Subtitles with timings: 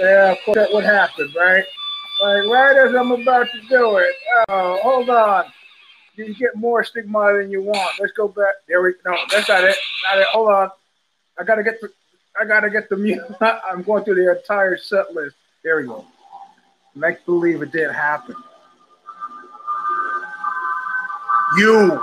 [0.00, 1.64] Yeah, of course, what happened, right?
[2.22, 4.14] Like right as I'm about to do it.
[4.48, 5.44] Oh, hold on.
[6.16, 8.00] You get more stigma than you want.
[8.00, 8.54] Let's go back.
[8.66, 9.76] There we no, that's not it.
[10.04, 10.26] Not it.
[10.32, 10.70] Hold on.
[11.38, 11.90] I gotta get the
[12.40, 13.24] I gotta get the music.
[13.40, 15.36] I'm going through the entire set list.
[15.62, 16.04] There we go.
[16.94, 18.34] Make believe it didn't happen.
[21.56, 22.02] You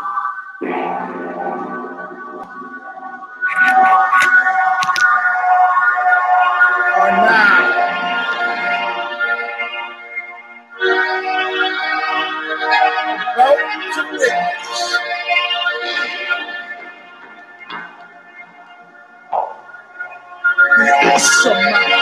[21.26, 21.95] the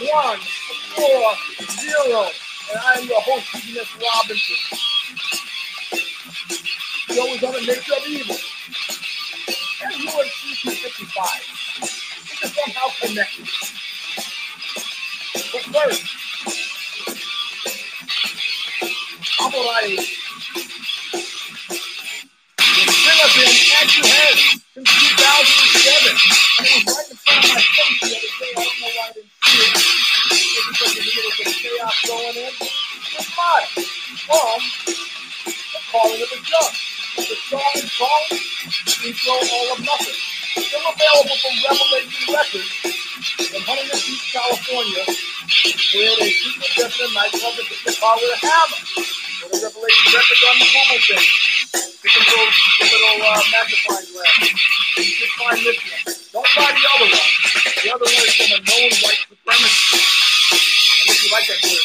[0.00, 0.10] 140.
[2.70, 3.88] And I am your host, Eugene S.
[3.94, 4.56] Robinson.
[7.08, 8.36] The always on the nature of evil.
[9.82, 11.80] And you are 255.
[11.80, 13.46] This is somehow connected.
[15.52, 16.02] But first,
[19.40, 20.14] I'm going to
[23.34, 24.36] been at your head
[24.74, 26.14] since 2007.
[26.58, 27.03] And it right
[39.24, 40.20] Intro All of Nothing.
[40.52, 42.68] Still available from Revelation Records
[43.56, 45.00] in Huntington Beach, California,
[45.96, 48.80] where they secret just a nightclub that the car with a hammer.
[48.84, 51.24] Go to Revelation Records on the Google thing.
[52.04, 54.36] You can go the little uh, magnifying glass.
[55.00, 56.04] You can find this one.
[56.36, 57.32] Don't buy the other one.
[57.80, 60.04] The other one is from a known white supremacist.
[60.52, 61.80] And if you like that thing.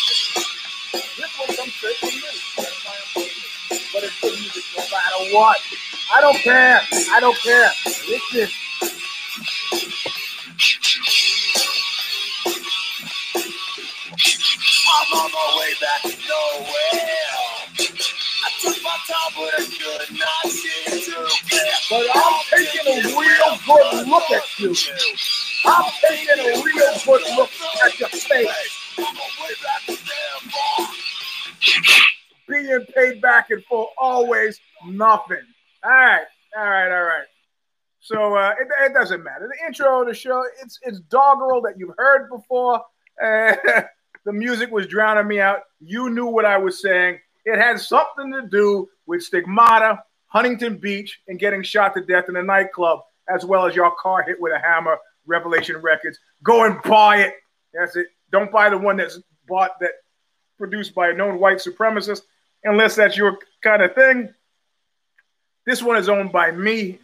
[1.15, 2.31] This one comes straight from me.
[2.59, 3.31] That's why I'm it.
[3.95, 5.68] But it's good music no matter what.
[6.11, 6.81] I don't care.
[7.11, 7.69] I don't care.
[8.09, 8.49] Listen.
[14.91, 17.29] I'm on my way back to nowhere.
[18.43, 21.73] I took my time, but I could not see too clear.
[21.89, 24.75] But I'm taking a real good look at you.
[25.65, 27.51] I'm taking a real good look
[27.85, 28.49] at your face.
[28.97, 30.87] I'm on my way back to damn.
[32.47, 35.45] Being paid back in full, always nothing.
[35.83, 36.25] All right,
[36.57, 37.25] all right, all right.
[37.99, 39.49] So uh, it, it doesn't matter.
[39.51, 42.81] The intro of the show, it's it's doggerel that you've heard before.
[43.21, 43.55] Uh,
[44.25, 45.59] the music was drowning me out.
[45.79, 47.19] You knew what I was saying.
[47.45, 52.35] It had something to do with stigmata, Huntington Beach, and getting shot to death in
[52.35, 52.99] a nightclub,
[53.33, 54.97] as well as your car hit with a hammer.
[55.25, 56.17] Revelation Records.
[56.43, 57.33] Go and buy it.
[57.73, 58.07] That's it.
[58.31, 59.91] Don't buy the one that's bought that
[60.57, 62.21] produced by a known white supremacist,
[62.63, 64.33] unless that's your kind of thing.
[65.65, 66.99] This one is owned by me.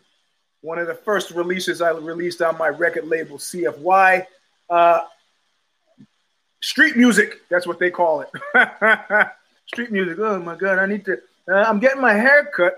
[0.61, 4.25] One of the first releases I released on my record label CFY.
[4.69, 5.01] Uh,
[6.61, 8.29] street music, that's what they call it.
[9.67, 10.17] street music.
[10.19, 11.19] Oh my God, I need to.
[11.47, 12.75] Uh, I'm getting my hair cut.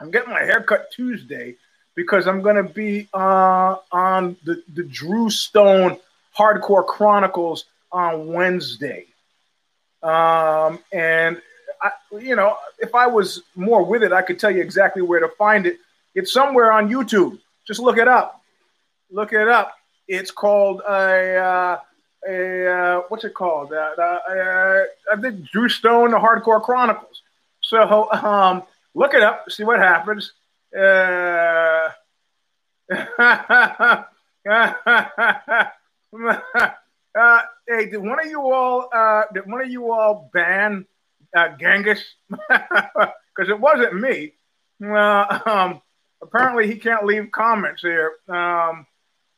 [0.00, 1.56] I'm getting my hair cut Tuesday
[1.94, 5.98] because I'm going to be uh, on the, the Drew Stone
[6.36, 9.06] Hardcore Chronicles on Wednesday.
[10.02, 11.40] Um, and
[11.84, 15.20] I, you know, if I was more with it, I could tell you exactly where
[15.20, 15.76] to find it.
[16.14, 17.38] It's somewhere on YouTube.
[17.66, 18.40] Just look it up.
[19.10, 19.74] Look it up.
[20.08, 21.78] It's called a, uh,
[22.26, 23.72] a uh, what's it called?
[23.72, 27.20] Uh, uh, I think Drew Stone, the Hardcore Chronicles.
[27.60, 28.62] So um,
[28.94, 29.50] look it up.
[29.50, 30.32] See what happens.
[30.76, 31.90] Uh,
[32.90, 34.02] uh,
[37.68, 40.86] hey, did one of you all uh, did one of you all ban
[41.34, 42.02] uh, Genghis?
[43.36, 44.32] Because it wasn't me.
[44.80, 45.82] Uh, um,
[46.22, 48.12] apparently, he can't leave comments here.
[48.28, 48.86] Um,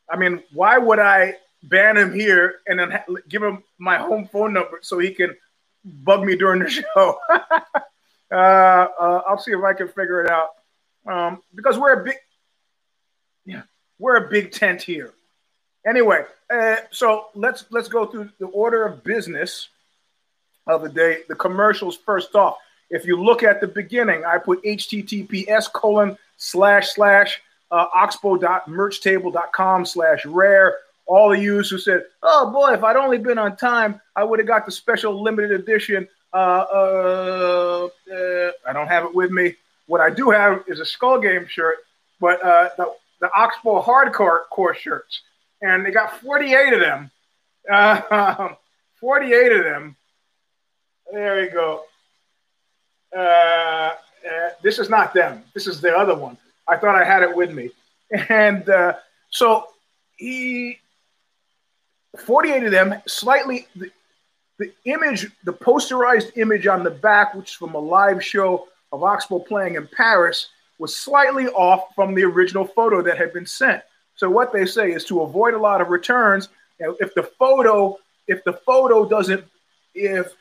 [0.08, 4.28] I mean, why would I ban him here and then ha- give him my home
[4.30, 5.34] phone number so he can
[5.82, 7.18] bug me during the show?
[7.30, 10.50] uh, uh, I'll see if I can figure it out.
[11.06, 12.16] Um, because we're a big,
[13.46, 13.62] yeah,
[13.98, 15.14] we're a big tent here.
[15.86, 19.68] Anyway, uh, so let's let's go through the order of business
[20.66, 21.18] of the day.
[21.28, 22.56] The commercials first off.
[22.90, 30.24] If you look at the beginning, I put https colon slash slash uh, oxbow.merchtable.com slash
[30.24, 30.78] rare.
[31.06, 34.38] All the users who said, oh boy, if I'd only been on time, I would
[34.40, 36.08] have got the special limited edition.
[36.32, 39.54] Uh, uh, uh, I don't have it with me.
[39.86, 41.76] What I do have is a Skull Game shirt,
[42.20, 45.22] but uh, the, the Oxbow Hardcore core shirts.
[45.62, 47.10] And they got 48 of them.
[47.70, 48.48] Uh,
[49.00, 49.96] 48 of them.
[51.12, 51.84] There we go.
[53.16, 53.94] Uh, uh,
[54.62, 55.44] this is not them.
[55.54, 56.36] This is the other one.
[56.68, 57.70] I thought I had it with me.
[58.28, 58.94] And uh,
[59.30, 59.66] so
[60.16, 60.78] he,
[62.18, 63.90] 48 of them, slightly, the,
[64.58, 69.02] the image, the posterized image on the back, which is from a live show of
[69.02, 70.48] Oxbow playing in Paris,
[70.78, 73.82] was slightly off from the original photo that had been sent.
[74.14, 76.48] So what they say is to avoid a lot of returns,
[76.78, 79.44] if the photo, if the photo doesn't,
[79.94, 80.32] if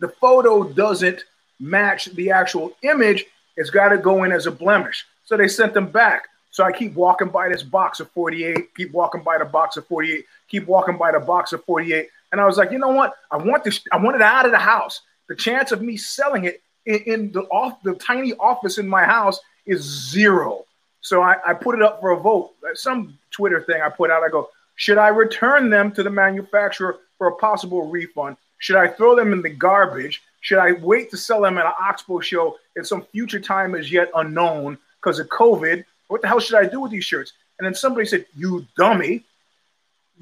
[0.00, 1.24] the photo doesn't
[1.60, 3.26] match the actual image,
[3.56, 5.06] it's got to go in as a blemish.
[5.24, 6.26] So they sent them back.
[6.50, 9.86] So I keep walking by this box of 48, keep walking by the box of
[9.86, 12.08] 48, keep walking by the box of 48.
[12.32, 13.14] And I was like, you know what?
[13.30, 15.02] I want this, I want it out of the house.
[15.28, 19.04] The chance of me selling it in, in the off the tiny office in my
[19.04, 20.64] house is zero.
[21.02, 22.52] So I, I put it up for a vote.
[22.74, 24.22] Some Twitter thing I put out.
[24.22, 28.36] I go, should I return them to the manufacturer for a possible refund?
[28.60, 30.22] Should I throw them in the garbage?
[30.40, 33.90] Should I wait to sell them at an Oxbow show at some future time as
[33.90, 35.84] yet unknown because of COVID?
[36.08, 37.32] What the hell should I do with these shirts?
[37.58, 39.24] And then somebody said, You dummy.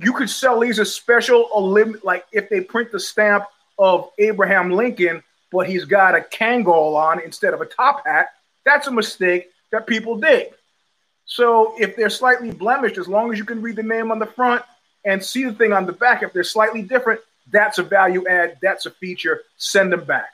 [0.01, 3.45] You could sell these as special limit, like if they print the stamp
[3.79, 8.29] of Abraham Lincoln, but he's got a Kangol on instead of a top hat.
[8.65, 10.49] That's a mistake that people dig.
[11.25, 14.27] So if they're slightly blemished, as long as you can read the name on the
[14.27, 14.63] front
[15.05, 17.21] and see the thing on the back, if they're slightly different,
[17.51, 18.59] that's a value add.
[18.63, 19.43] That's a feature.
[19.57, 20.33] Send them back.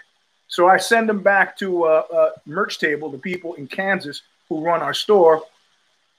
[0.49, 4.64] So I send them back to uh, uh, Merch Table, the people in Kansas who
[4.64, 5.43] run our store,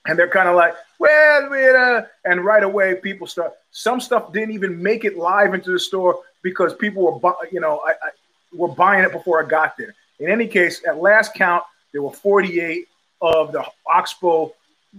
[0.08, 3.54] and they're kind of like, well, uh, and right away people start.
[3.72, 7.60] Some stuff didn't even make it live into the store because people were, bu- you
[7.60, 8.10] know, I, I,
[8.54, 9.94] were buying it before I got there.
[10.20, 12.88] In any case, at last count, there were 48
[13.22, 14.54] of the Oxbow.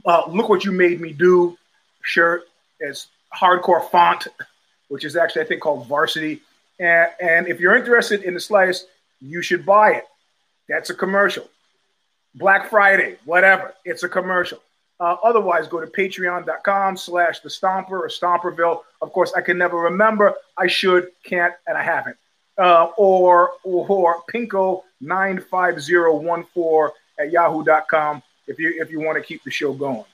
[0.04, 1.56] Uh, Look what you made me do
[2.02, 2.44] shirt.
[2.86, 4.28] as hardcore font
[4.88, 6.42] which is actually, I think, called Varsity.
[6.78, 8.84] And, and if you're interested in the slice,
[9.20, 10.04] you should buy it.
[10.68, 11.48] That's a commercial.
[12.34, 14.58] Black Friday, whatever, it's a commercial.
[14.98, 18.80] Uh, otherwise, go to patreon.com slash the stomper or stomperville.
[19.02, 20.34] Of course, I can never remember.
[20.56, 22.16] I should, can't, and I haven't.
[22.58, 29.72] Uh, or, or pinko95014 at yahoo.com if you if you want to keep the show
[29.72, 30.04] going.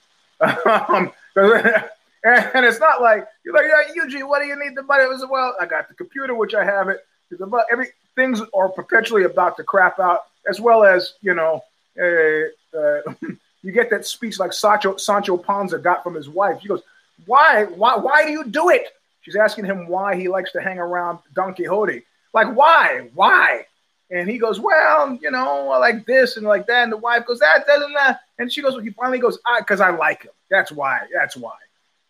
[0.88, 1.12] um,
[2.54, 5.04] and it's not like you're like, yeah, Eugene, what do you need the money?
[5.04, 7.04] It was well, I got the computer, which I have it.
[7.40, 11.62] About every things are perpetually about to crap out, as well as you know,
[11.98, 13.14] uh, uh,
[13.62, 16.60] you get that speech like Sancho Sancho Panza got from his wife.
[16.60, 16.82] She goes,
[17.24, 18.88] "Why, why, why do you do it?"
[19.22, 22.02] She's asking him why he likes to hang around Don Quixote.
[22.34, 23.66] Like, why, why?
[24.10, 26.82] And he goes, well, you know, I like this and like that.
[26.82, 28.20] And the wife goes, that doesn't that.
[28.38, 30.32] And she goes, well, he finally goes, because I, I like him.
[30.50, 31.00] That's why.
[31.14, 31.54] That's why.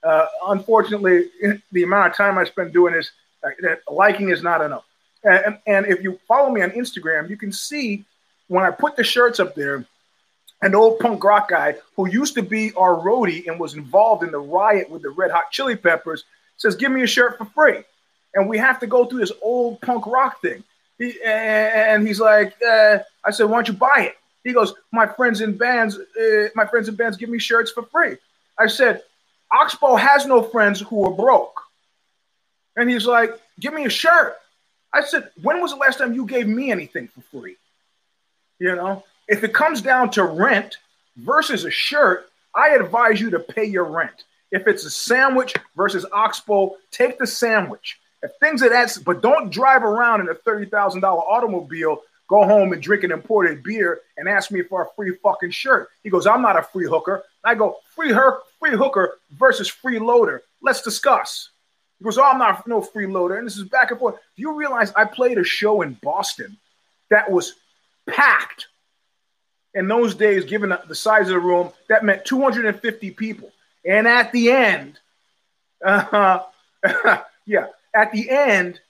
[0.03, 1.31] Uh, unfortunately,
[1.71, 3.11] the amount of time I spend doing this,
[3.45, 3.51] uh,
[3.91, 4.85] liking is not enough.
[5.25, 8.05] And, and if you follow me on Instagram, you can see
[8.49, 9.85] when I put the shirts up there,
[10.63, 14.31] an old punk rock guy who used to be our roadie and was involved in
[14.31, 16.25] the riot with the Red Hot Chili Peppers
[16.57, 17.83] says, "Give me a shirt for free,"
[18.35, 20.63] and we have to go through this old punk rock thing.
[20.99, 25.07] He, and he's like, uh, "I said, why don't you buy it?" He goes, "My
[25.07, 28.17] friends in bands, uh, my friends in bands give me shirts for free."
[28.59, 29.03] I said,
[29.53, 31.61] Oxbow has no friends who are broke.
[32.77, 34.37] And he's like, Give me a shirt.
[34.93, 37.57] I said, When was the last time you gave me anything for free?
[38.59, 40.79] You know, if it comes down to rent
[41.17, 44.25] versus a shirt, I advise you to pay your rent.
[44.51, 47.99] If it's a sandwich versus Oxbow, take the sandwich.
[48.23, 52.83] If things are that, but don't drive around in a $30,000 automobile, go home and
[52.83, 55.91] drink an imported beer and ask me for a free fucking shirt.
[56.03, 57.23] He goes, I'm not a free hooker.
[57.45, 60.41] I go, free her, free hooker versus freeloader.
[60.63, 61.51] Let's discuss.
[61.99, 63.37] He goes, Oh, I'm not no freeloader.
[63.37, 64.15] And this is back and forth.
[64.15, 66.57] Do you realize I played a show in Boston
[67.11, 67.53] that was
[68.09, 68.67] packed?
[69.75, 73.51] In those days, given the size of the room, that meant 250 people.
[73.87, 74.99] And at the end,
[75.85, 76.41] uh,
[77.47, 78.81] yeah, at the end,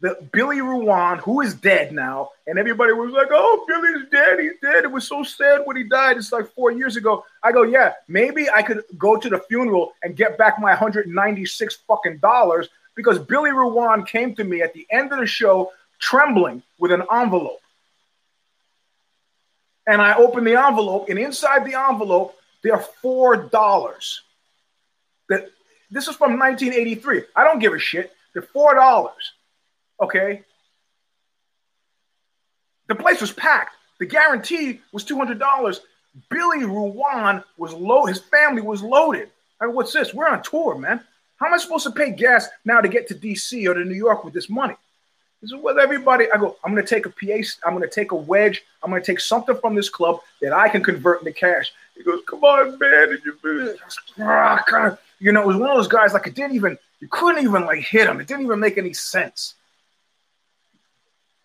[0.00, 4.40] the Billy Ruane, who is dead now, and everybody was like, "Oh, Billy's dead.
[4.40, 6.16] He's dead." It was so sad when he died.
[6.16, 7.24] It's like four years ago.
[7.42, 11.76] I go, "Yeah, maybe I could go to the funeral and get back my 196
[11.86, 16.62] fucking dollars because Billy Ruane came to me at the end of the show trembling
[16.78, 17.60] with an envelope."
[19.86, 24.22] And I open the envelope, and inside the envelope, there are four dollars.
[25.28, 25.50] That
[25.90, 27.24] this is from 1983.
[27.36, 28.12] I don't give a shit.
[28.32, 29.32] They're four dollars.
[30.00, 30.42] Okay.
[32.88, 33.76] The place was packed.
[33.98, 35.80] The guarantee was two hundred dollars.
[36.28, 38.06] Billy Ruane was low.
[38.06, 39.30] His family was loaded.
[39.60, 40.12] I mean, what's this?
[40.12, 41.00] We're on tour, man.
[41.36, 43.94] How am I supposed to pay gas now to get to DC or to New
[43.94, 44.74] York with this money?
[45.40, 46.26] This is with everybody.
[46.32, 48.62] I go, I'm going to take a PA, I'm going to take a wedge.
[48.82, 51.72] I'm going to take something from this club that I can convert into cash.
[51.96, 53.18] He goes, come on, man.
[55.18, 57.64] You know, it was one of those guys, like, it didn't even, you couldn't even,
[57.64, 58.20] like, hit him.
[58.20, 59.54] It didn't even make any sense.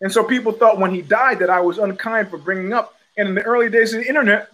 [0.00, 2.94] And so people thought when he died that I was unkind for bringing up.
[3.16, 4.50] And in the early days of the internet,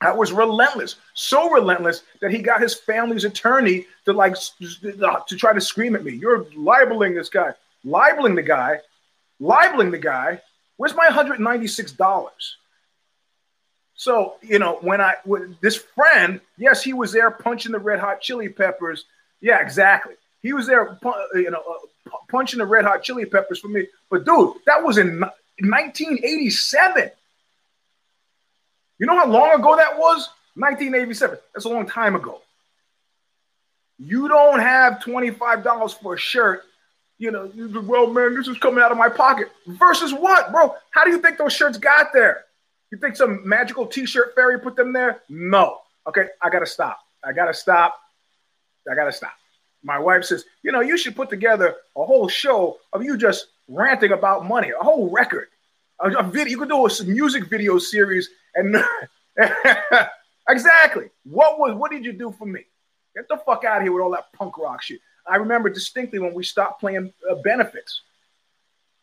[0.00, 5.52] I was relentless, so relentless that he got his family's attorney to like to try
[5.54, 6.12] to scream at me.
[6.12, 7.54] You're libeling this guy
[7.86, 8.80] libeling the guy,
[9.40, 10.42] libeling the guy.
[10.76, 12.30] Where's my $196?
[13.94, 17.98] So, you know, when I, when this friend, yes, he was there punching the red
[17.98, 19.06] hot chili peppers.
[19.40, 20.14] Yeah, exactly.
[20.42, 20.98] He was there,
[21.34, 21.86] you know, uh,
[22.28, 23.86] punching the red hot chili peppers for me.
[24.10, 27.10] But dude, that was in 1987.
[28.98, 30.30] You know how long ago that was?
[30.54, 31.38] 1987.
[31.54, 32.40] That's a long time ago.
[33.98, 36.64] You don't have $25 for a shirt
[37.18, 37.50] you know,
[37.86, 39.50] well, man, this is coming out of my pocket.
[39.66, 40.74] Versus what, bro?
[40.90, 42.44] How do you think those shirts got there?
[42.90, 45.22] You think some magical t-shirt fairy put them there?
[45.28, 45.78] No.
[46.06, 46.98] Okay, I gotta stop.
[47.24, 47.98] I gotta stop.
[48.90, 49.32] I gotta stop.
[49.82, 53.48] My wife says, you know, you should put together a whole show of you just
[53.68, 55.48] ranting about money, a whole record,
[56.00, 56.50] a, a video.
[56.50, 58.76] You could do a music video series, and
[60.48, 62.64] exactly what was what did you do for me?
[63.14, 65.00] Get the fuck out of here with all that punk rock shit.
[65.26, 68.02] I remember distinctly when we stopped playing uh, benefits.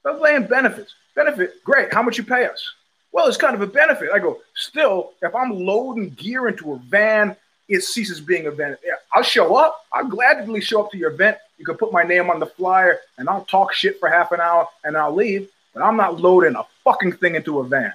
[0.02, 0.94] Stop playing benefits.
[1.16, 1.94] Benefit, great.
[1.94, 2.64] How much you pay us?
[3.12, 4.10] Well, it's kind of a benefit.
[4.14, 7.36] I go, still, if I'm loading gear into a van,
[7.70, 8.82] it ceases being a benefit.
[8.86, 9.86] Yeah, I'll show up.
[9.92, 11.38] I'll gladly show up to your event.
[11.58, 14.42] You can put my name on the flyer and I'll talk shit for half an
[14.42, 15.50] hour and I'll leave.
[15.74, 17.94] But I'm not loading a fucking thing into a van.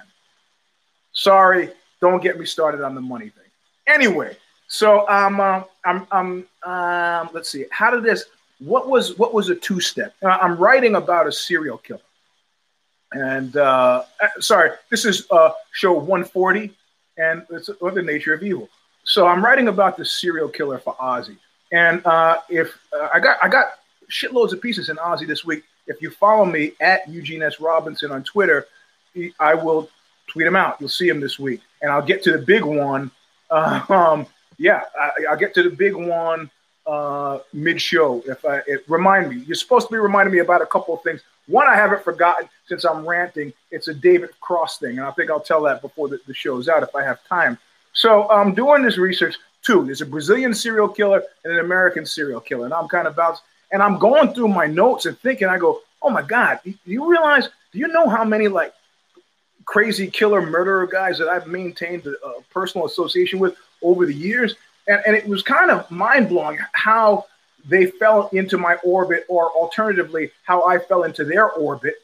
[1.13, 1.69] Sorry,
[2.01, 3.45] don't get me started on the money thing.
[3.87, 7.65] Anyway, so um, uh, I'm, I'm, um, let's see.
[7.71, 8.25] How did this?
[8.59, 10.13] What was what was a two step?
[10.21, 12.01] Uh, I'm writing about a serial killer,
[13.13, 16.71] and uh, uh sorry, this is uh, show 140,
[17.17, 18.69] and it's the nature of evil.
[19.09, 21.35] So I'm writing about the serial killer for OZY,
[21.71, 23.65] and uh, if uh, I got I got
[24.07, 25.63] shitloads of pieces in OZY this week.
[25.87, 27.59] If you follow me at Eugene S.
[27.59, 28.67] Robinson on Twitter,
[29.39, 29.89] I will
[30.27, 30.77] tweet them out.
[30.79, 33.09] You'll see them this week, and I'll get to the big one.
[33.49, 34.27] um,
[34.59, 36.51] yeah, I, will get to the big one
[36.85, 38.21] uh, mid show.
[38.27, 41.21] If I remind me, you're supposed to be reminding me about a couple of things.
[41.47, 43.53] One, I haven't forgotten since I'm ranting.
[43.71, 46.69] It's a David Cross thing, and I think I'll tell that before the, the show's
[46.69, 47.57] out if I have time.
[47.93, 49.35] So I'm doing this research.
[49.61, 53.13] Two, there's a Brazilian serial killer and an American serial killer, and I'm kind of
[53.13, 53.41] about,
[53.71, 55.47] and I'm going through my notes and thinking.
[55.47, 57.49] I go, oh my god, do you realize?
[57.73, 58.73] Do you know how many like
[59.69, 64.55] crazy killer murderer guys that I've maintained a, a personal association with over the years.
[64.87, 67.25] And, and it was kind of mind blowing how
[67.67, 71.95] they fell into my orbit, or alternatively, how I fell into their orbit.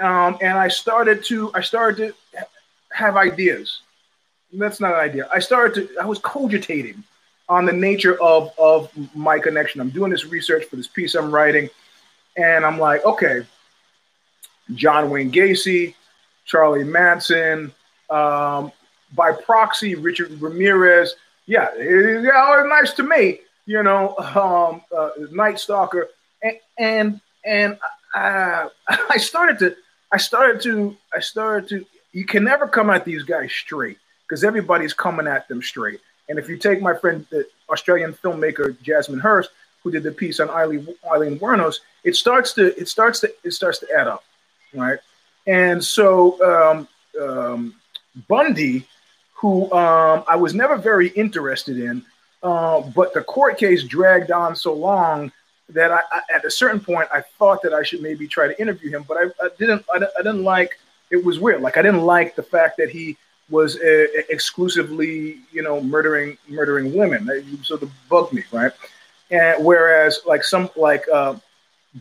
[0.00, 2.46] Um, and I started to I started to
[2.92, 3.80] have ideas.
[4.52, 5.28] That's not an idea.
[5.32, 7.02] I started to I was cogitating
[7.48, 9.80] on the nature of of my connection.
[9.80, 11.68] I'm doing this research for this piece I'm writing,
[12.36, 13.42] and I'm like, okay,
[14.74, 15.94] John Wayne Gacy,
[16.44, 17.72] Charlie Manson,
[18.10, 18.72] um,
[19.14, 21.14] by proxy, Richard Ramirez.
[21.46, 23.40] Yeah, yeah, all nice to me.
[23.66, 26.08] You know, um, uh, Night Stalker,
[26.42, 27.78] and and, and
[28.14, 29.76] uh, I started to,
[30.12, 31.86] I started to, I started to.
[32.12, 36.00] You can never come at these guys straight because everybody's coming at them straight.
[36.28, 39.50] And if you take my friend, the Australian filmmaker Jasmine Hurst,
[39.82, 43.52] who did the piece on Eileen, Aileen Wuornos, it starts to, it starts to, it
[43.52, 44.24] starts to add up,
[44.74, 44.98] right?
[45.46, 46.88] And so um,
[47.20, 47.74] um,
[48.28, 48.86] Bundy
[49.38, 52.04] who um, I was never very interested in,
[52.42, 55.30] uh, but the court case dragged on so long
[55.68, 58.60] that I, I, at a certain point I thought that I should maybe try to
[58.60, 59.84] interview him, but I, I didn't.
[59.94, 60.78] I, didn't like.
[61.10, 61.62] It was weird.
[61.62, 63.16] Like I didn't like the fact that he
[63.50, 67.24] was uh, exclusively, you know, murdering murdering women.
[67.26, 68.72] That sort of bugged me, right?
[69.30, 71.36] And whereas like some like uh,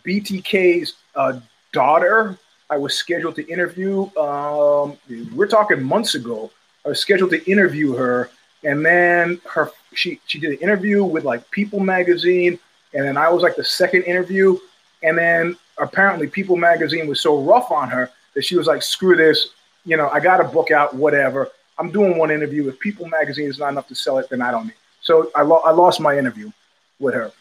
[0.06, 1.39] BTK's uh,
[1.72, 2.38] daughter,
[2.70, 4.10] I was scheduled to interview.
[4.18, 4.98] Um,
[5.36, 6.51] we're talking months ago
[6.88, 8.30] I was scheduled to interview her,
[8.63, 12.58] and then her she she did an interview with like People magazine,
[12.94, 14.58] and then I was like the second interview,
[15.04, 19.18] and then apparently People magazine was so rough on her that she was like, "Screw
[19.18, 19.50] this,
[19.88, 21.50] you know, I got a book out, whatever.
[21.79, 22.67] I'm doing one interview.
[22.67, 24.75] If People Magazine is not enough to sell it, then I don't need.
[25.01, 26.51] So I, lo- I lost my interview
[27.00, 27.32] with her.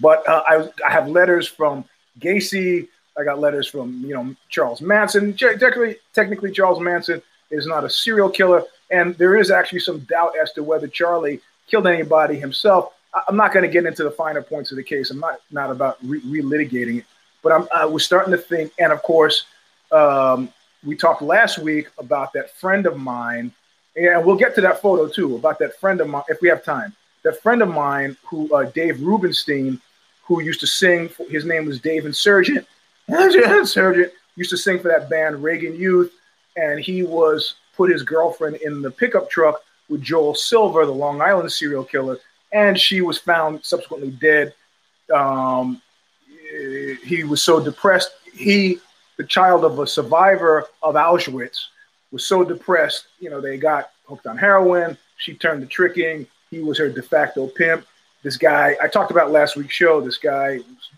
[0.00, 1.84] But uh, I, I have letters from
[2.20, 2.86] Gacy.
[3.18, 5.34] I got letters from you know Charles Manson.
[5.34, 10.34] Technically, technically Charles Manson is not a serial killer, and there is actually some doubt
[10.40, 12.92] as to whether Charlie killed anybody himself.
[13.26, 15.10] I'm not going to get into the finer points of the case.
[15.10, 17.04] I'm not not about re- relitigating it,
[17.42, 19.46] but I'm, I was starting to think, and of course,
[19.90, 20.48] um,
[20.84, 23.52] we talked last week about that friend of mine,
[23.96, 26.64] and we'll get to that photo too about that friend of mine if we have
[26.64, 26.94] time.
[27.22, 29.80] That friend of mine, who uh, Dave Rubinstein,
[30.22, 31.10] who used to sing.
[31.28, 32.66] His name was Dave Insurgent.
[33.08, 36.12] Insurgent used to sing for that band Reagan Youth,
[36.56, 41.20] and he was put his girlfriend in the pickup truck with Joel Silver, the Long
[41.20, 42.18] Island serial killer,
[42.52, 44.54] and she was found subsequently dead.
[45.12, 45.82] Um,
[47.04, 48.12] he was so depressed.
[48.32, 48.78] He,
[49.20, 51.66] the child of a survivor of Auschwitz,
[52.10, 53.08] was so depressed.
[53.18, 54.96] You know, they got hooked on heroin.
[55.18, 56.26] She turned to tricking.
[56.50, 57.84] He was her de facto pimp.
[58.22, 60.00] This guy, I talked about last week's show.
[60.00, 60.90] This guy was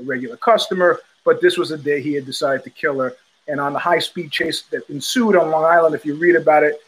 [0.00, 3.12] a regular customer, but this was the day he had decided to kill her.
[3.46, 6.62] And on the high speed chase that ensued on Long Island, if you read about
[6.62, 6.80] it,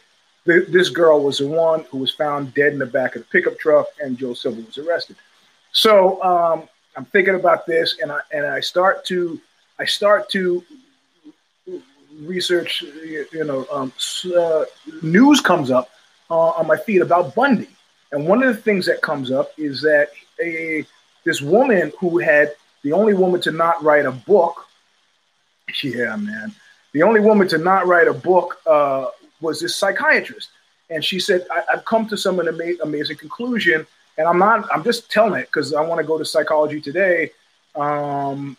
[0.45, 3.59] this girl was the one who was found dead in the back of the pickup
[3.59, 5.17] truck, and Joe Silver was arrested.
[5.71, 6.67] So um,
[6.97, 9.39] I'm thinking about this, and I and I start to
[9.79, 10.63] I start to
[12.21, 12.81] research.
[12.81, 13.93] You know, um,
[14.37, 14.65] uh,
[15.01, 15.89] news comes up
[16.29, 17.69] uh, on my feed about Bundy,
[18.11, 20.09] and one of the things that comes up is that
[20.43, 20.85] a
[21.25, 24.65] this woman who had the only woman to not write a book.
[25.83, 26.51] Yeah, man.
[26.93, 29.05] The only woman to not write a book uh,
[29.39, 30.49] was this psychiatrist.
[30.89, 33.85] And she said, I, have come to some ama- amazing conclusion.
[34.17, 37.29] And I'm not, I'm just telling it because I want to go to psychology today.
[37.75, 38.57] Um,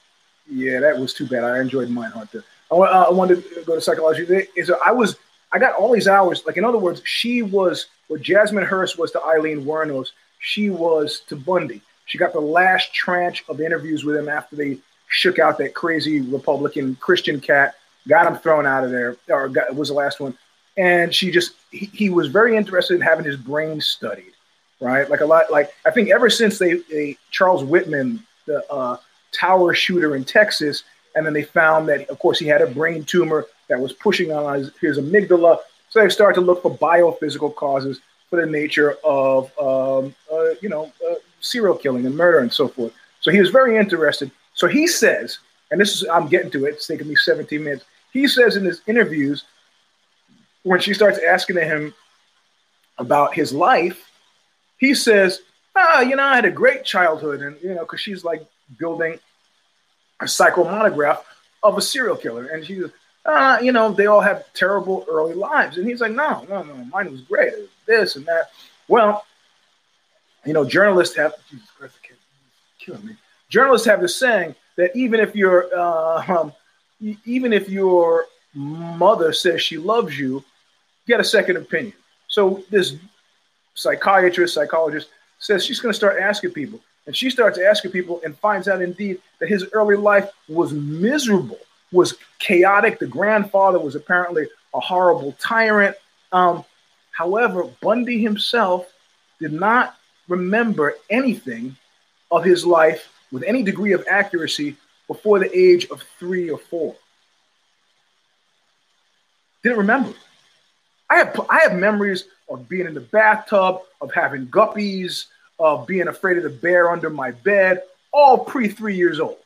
[0.51, 1.45] yeah, that was too bad.
[1.45, 2.43] I enjoyed Mindhunter.
[2.71, 4.47] I, uh, I wanted to go to psychology today.
[4.65, 5.17] So I was,
[5.53, 6.45] I got all these hours.
[6.47, 10.09] Like, in other words, she was what Jasmine Hurst was to Aileen Wuornos.
[10.41, 11.83] She was to Bundy.
[12.07, 16.21] She got the last tranche of interviews with him after they shook out that crazy
[16.21, 17.75] Republican Christian cat,
[18.09, 20.37] got him thrown out of there, or got, was the last one
[20.77, 24.33] and she just he, he, was very interested in having his brain studied
[24.81, 28.97] right like a lot like i think ever since they, they charles whitman the uh,
[29.33, 33.05] tower shooter in texas and then they found that of course he had a brain
[33.05, 35.59] tumor that was pushing on his, his amygdala.
[35.89, 40.69] So they started to look for biophysical causes for the nature of um, uh, you
[40.69, 42.93] know uh, serial killing and murder and so forth.
[43.21, 44.31] So he was very interested.
[44.55, 45.39] So he says
[45.71, 47.85] and this is i'm getting to it it's taking me 17 minutes.
[48.13, 49.45] He says in his interviews
[50.63, 51.95] when she starts asking him
[52.99, 54.11] about his life,
[54.77, 55.41] he says,
[55.75, 58.45] "Ah, you know, I had a great childhood," and you know, because she's like
[58.79, 59.19] building
[60.21, 61.21] a psychomonograph
[61.63, 62.91] of a serial killer, and she goes,
[63.27, 66.75] "Ah, you know, they all have terrible early lives," and he's like, "No, no, no,
[66.87, 67.53] mine was great.
[67.57, 68.51] Was this and that."
[68.89, 69.25] Well,
[70.45, 71.97] you know, journalists have Jesus Christ,
[72.79, 73.17] killing me.
[73.49, 76.53] Journalists have this saying that even if you're, uh, um,
[77.25, 80.45] even if your mother says she loves you,
[81.07, 81.95] get a second opinion.
[82.29, 82.97] So this
[83.75, 86.81] psychiatrist, psychologist says she's going to start asking people.
[87.07, 91.59] And she starts asking people and finds out indeed that his early life was miserable,
[91.93, 92.99] was chaotic.
[92.99, 95.97] The grandfather was apparently a horrible tyrant.
[96.33, 96.65] Um,
[97.11, 98.93] however, Bundy himself
[99.41, 99.97] did not
[100.29, 101.77] remember anything
[102.31, 104.77] of his life with any degree of accuracy
[105.09, 106.95] before the age of three or four.
[109.63, 110.13] Didn't remember.
[111.11, 115.27] I have I have memories of being in the bathtub, of having guppies,
[115.61, 119.37] of being afraid of the bear under my bed, all pre three years old.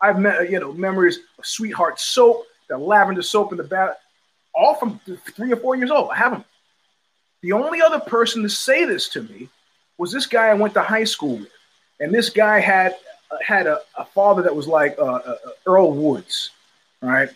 [0.00, 3.96] I've met you know memories of sweetheart soap, the lavender soap in the bath,
[4.54, 4.98] all from
[5.36, 6.10] three or four years old.
[6.10, 6.44] I have them.
[7.42, 9.48] The only other person to say this to me
[9.98, 11.52] was this guy I went to high school with,
[12.00, 12.96] and this guy had
[13.42, 16.50] had a, a father that was like uh, uh, Earl Woods,
[17.02, 17.28] right?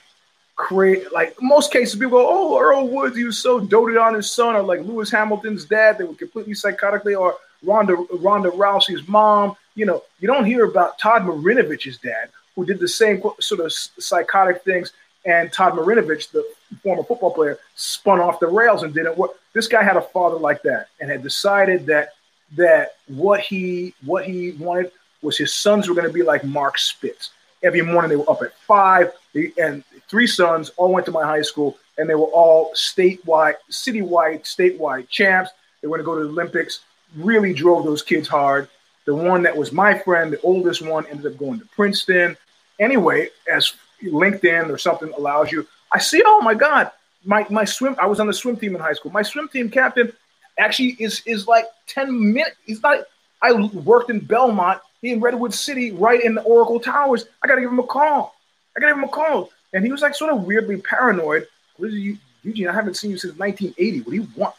[0.55, 4.31] create like most cases people go oh earl woods he was so doted on his
[4.31, 9.57] son or like lewis hamilton's dad they were completely psychotically or ronda ronda rousey's mom
[9.75, 13.72] you know you don't hear about todd marinovich's dad who did the same sort of
[13.72, 14.92] psychotic things
[15.25, 16.44] and todd marinovich the
[16.83, 20.37] former football player spun off the rails and didn't work this guy had a father
[20.37, 22.11] like that and had decided that
[22.57, 24.90] that what he what he wanted
[25.22, 27.31] was his sons were going to be like mark spitz
[27.62, 29.12] every morning they were up at five
[29.59, 34.42] and three sons all went to my high school, and they were all statewide, citywide,
[34.42, 35.51] statewide champs.
[35.81, 36.81] They were going to go to the Olympics.
[37.16, 38.68] Really drove those kids hard.
[39.05, 42.37] The one that was my friend, the oldest one, ended up going to Princeton.
[42.79, 43.72] Anyway, as
[44.03, 46.90] LinkedIn or something allows you, I see, oh my God,
[47.25, 47.96] my my swim.
[47.98, 49.12] I was on the swim team in high school.
[49.12, 50.12] My swim team captain
[50.59, 52.57] actually is is like ten minutes.
[52.64, 53.01] He's not.
[53.40, 54.81] I worked in Belmont.
[55.03, 57.25] In Redwood City, right in the Oracle Towers.
[57.42, 58.37] I got to give him a call.
[58.77, 61.48] I got to give him a call, and he was like sort of weirdly paranoid.
[61.77, 62.68] What is you, Eugene?
[62.68, 64.01] I haven't seen you since 1980.
[64.03, 64.55] What do you want?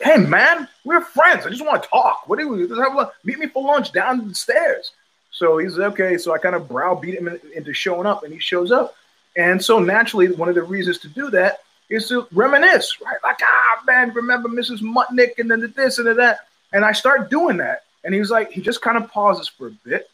[0.00, 1.44] Hey man, we're friends.
[1.44, 2.28] I just want to talk.
[2.28, 2.66] What do we?
[2.66, 4.92] Just have meet me for lunch down the stairs.
[5.30, 6.16] So he's okay.
[6.16, 8.94] So I kind of browbeat him into showing up, and he shows up.
[9.36, 13.16] And so naturally, one of the reasons to do that is to reminisce, right?
[13.24, 14.80] Like, ah, man, remember Mrs.
[14.80, 16.40] Mutnick and then the this and the that.
[16.72, 17.84] And I start doing that.
[18.04, 20.08] And he was like, he just kind of pauses for a bit.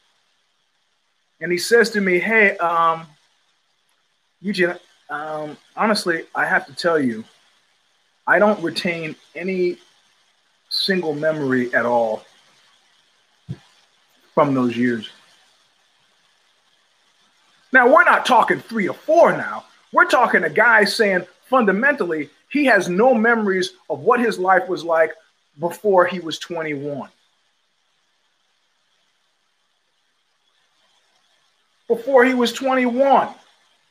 [1.41, 3.07] And he says to me, hey, um,
[4.41, 4.75] Eugene,
[5.11, 7.25] um, honestly, I have to tell you,
[8.27, 9.77] I don't retain any
[10.69, 12.25] single memory at all
[14.35, 15.09] from those years.
[17.73, 19.65] Now, we're not talking three or four now.
[19.93, 24.85] We're talking a guy saying fundamentally he has no memories of what his life was
[24.85, 25.13] like
[25.59, 27.09] before he was 21.
[31.89, 33.29] Before he was 21,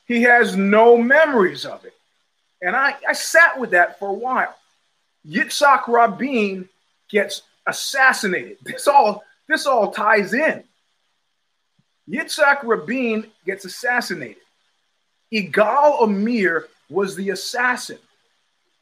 [0.08, 1.93] he has no memories of it.
[2.64, 4.56] And I, I sat with that for a while.
[5.28, 6.68] Yitzhak Rabin
[7.10, 8.58] gets assassinated.
[8.64, 10.64] This all this all ties in.
[12.10, 14.38] Yitzhak Rabin gets assassinated.
[15.32, 17.98] Yigal Amir was the assassin.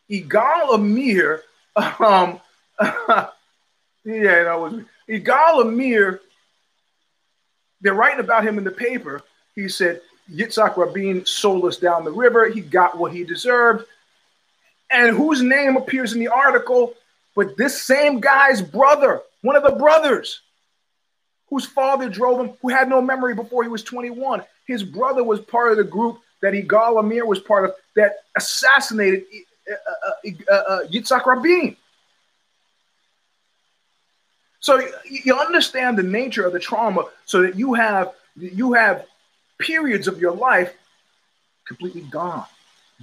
[0.10, 1.42] Yigal Amir,
[1.76, 2.40] um,
[2.80, 6.22] yeah, that was Yigal Amir.
[7.82, 9.22] They're writing about him in the paper.
[9.56, 10.02] He said
[10.34, 12.50] Yitzhak Rabin sold us down the river.
[12.50, 13.86] He got what he deserved.
[14.90, 16.94] And whose name appears in the article?
[17.36, 20.42] But this same guy's brother, one of the brothers,
[21.50, 24.44] whose father drove him, who had no memory before he was 21.
[24.66, 29.26] His brother was part of the group that Yigal Amir was part of that assassinated
[29.70, 29.74] uh,
[30.08, 31.76] uh, uh, uh, Yitzhak Rabin.
[34.60, 39.06] So you understand the nature of the trauma, so that you have you have
[39.62, 40.74] periods of your life
[41.68, 42.46] completely gone.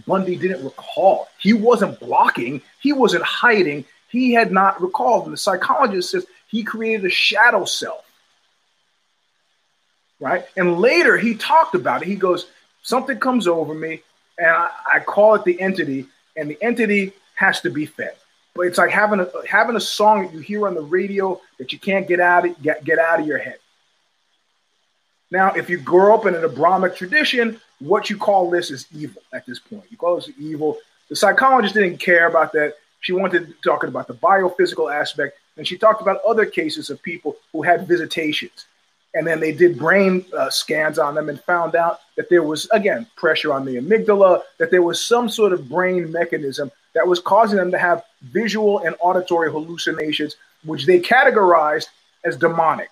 [0.06, 1.28] Bundy didn't recall.
[1.40, 2.62] He wasn't blocking.
[2.80, 3.84] He wasn't hiding.
[4.10, 5.24] He had not recalled.
[5.24, 8.04] And the psychologist says he created a shadow self
[10.20, 10.44] right?
[10.56, 12.08] And later he talked about it.
[12.08, 12.46] He goes,
[12.82, 14.02] something comes over me,
[14.38, 18.14] and I, I call it the entity, and the entity has to be fed.
[18.54, 21.72] But it's like having a having a song that you hear on the radio that
[21.72, 23.58] you can't get out of get, get out of your head.
[25.30, 29.22] Now, if you grow up in an Abrahamic tradition, what you call this is evil
[29.32, 29.84] at this point.
[29.90, 30.78] You call this evil.
[31.08, 32.74] The psychologist didn't care about that.
[33.00, 37.00] She wanted to talk about the biophysical aspect, and she talked about other cases of
[37.02, 38.66] people who had visitations
[39.14, 42.68] and then they did brain uh, scans on them and found out that there was,
[42.70, 47.18] again, pressure on the amygdala, that there was some sort of brain mechanism that was
[47.18, 51.86] causing them to have visual and auditory hallucinations, which they categorized
[52.24, 52.90] as demonic.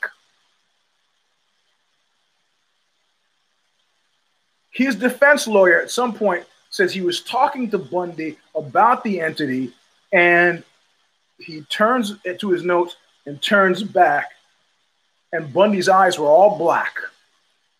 [4.76, 9.72] His defense lawyer at some point says he was talking to Bundy about the entity
[10.12, 10.62] and
[11.38, 14.32] he turns to his notes and turns back
[15.32, 16.94] and Bundy's eyes were all black.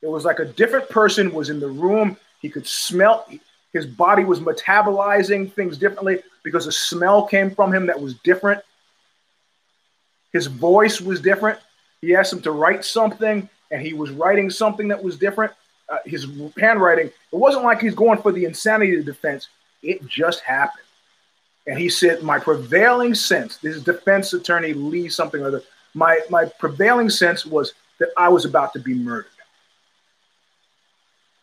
[0.00, 2.16] It was like a different person was in the room.
[2.40, 3.26] He could smell,
[3.74, 8.62] his body was metabolizing things differently because a smell came from him that was different.
[10.32, 11.59] His voice was different.
[12.00, 15.52] He asked him to write something, and he was writing something that was different.
[15.88, 16.27] Uh, his
[16.59, 19.49] handwriting, it wasn't like he's going for the insanity defense.
[19.83, 20.83] It just happened.
[21.66, 25.62] And he said, My prevailing sense, this is defense attorney Lee, something or other,
[25.94, 29.31] my my prevailing sense was that I was about to be murdered.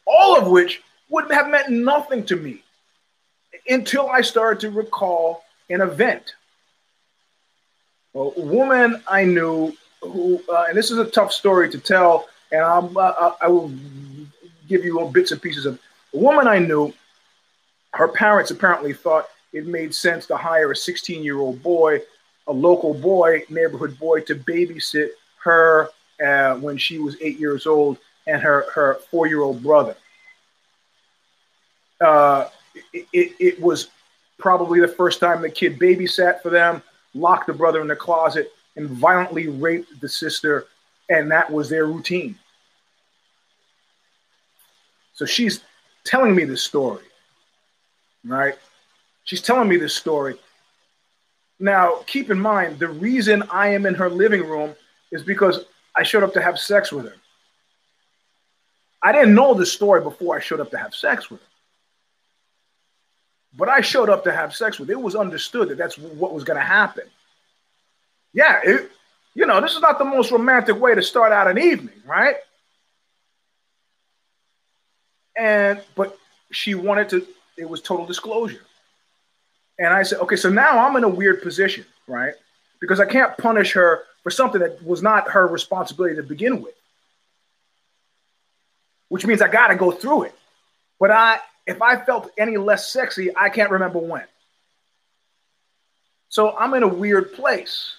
[0.06, 2.64] All of which would have meant nothing to me
[3.68, 6.36] until I started to recall an event.
[8.16, 12.62] A woman I knew who, uh, and this is a tough story to tell, and
[12.62, 13.72] I'm, uh, I will
[14.68, 15.80] give you little bits and pieces of
[16.14, 16.94] a woman I knew.
[17.94, 22.02] Her parents apparently thought it made sense to hire a 16 year old boy
[22.48, 25.10] a local boy, neighborhood boy, to babysit
[25.44, 25.90] her
[26.26, 27.98] uh, when she was eight years old
[28.28, 29.96] and her, her four year old brother.
[32.02, 32.50] Uh,
[32.92, 33.90] it, it, it, was
[34.38, 36.82] probably the first time the kid babysat for them,
[37.14, 40.66] locked the brother in the closet, and violently raped the sister,
[41.10, 42.38] and that was their routine.
[45.14, 45.62] So she's
[46.06, 47.04] telling me this story,
[48.26, 48.56] right?
[49.26, 50.36] She's telling me this story,
[51.60, 54.76] now, keep in mind, the reason I am in her living room
[55.12, 57.16] is because I showed up to have sex with her.
[59.02, 61.48] I didn't know the story before I showed up to have sex with her.
[63.56, 64.90] but I showed up to have sex with.
[64.90, 67.06] It was understood that that's what was going to happen.
[68.34, 68.92] Yeah, it,
[69.36, 72.36] you know, this is not the most romantic way to start out an evening, right?
[75.38, 76.18] And but
[76.52, 77.28] she wanted to.
[77.58, 78.62] It was total disclosure.
[79.80, 82.34] And I said, okay, so now I'm in a weird position, right?
[82.80, 86.76] Because I can't punish her for something that was not her responsibility to begin with.
[89.10, 90.36] Which means I got to go through it.
[91.00, 94.24] But I, if I felt any less sexy, I can't remember when.
[96.30, 97.96] So I'm in a weird place.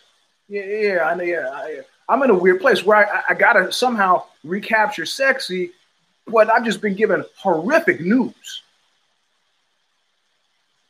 [0.48, 1.50] Yeah, yeah, I, yeah.
[1.52, 5.72] I, I'm in a weird place where I, I got to somehow recapture sexy,
[6.26, 8.62] but I've just been given horrific news.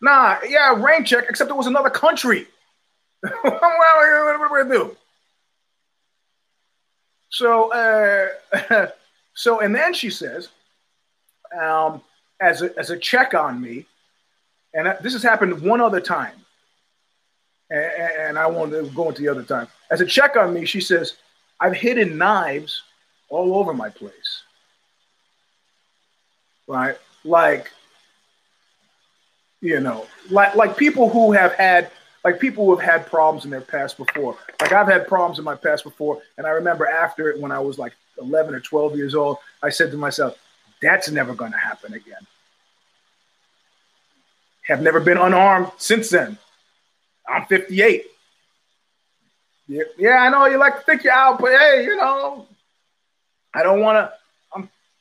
[0.01, 2.47] Nah, yeah, rain check, except it was another country.
[3.20, 4.97] what are we gonna do?
[7.31, 8.87] So, uh,
[9.35, 10.51] so, and then she says,
[11.61, 12.03] um,
[12.40, 13.87] as a, as a check on me,
[14.75, 16.35] and this has happened one other time,
[17.70, 17.85] and,
[18.18, 19.68] and I won't go into the other time.
[19.90, 21.14] As a check on me, she says,
[21.61, 22.83] I've hidden knives
[23.31, 24.42] all over my place.
[26.66, 26.96] Right?
[27.24, 27.70] Like
[29.64, 31.90] you know, like like people who have had
[32.22, 34.37] like people who have had problems in their past before.
[34.61, 37.59] Like I've had problems in my past before, and I remember after it when I
[37.59, 40.37] was like 11 or 12 years old, I said to myself,
[40.83, 42.27] "That's never going to happen again."
[44.66, 46.37] Have never been unarmed since then.
[47.27, 48.05] I'm 58.
[49.66, 52.46] Yeah, yeah, I know you like to think you're out, but hey, you know,
[53.55, 54.12] I don't want to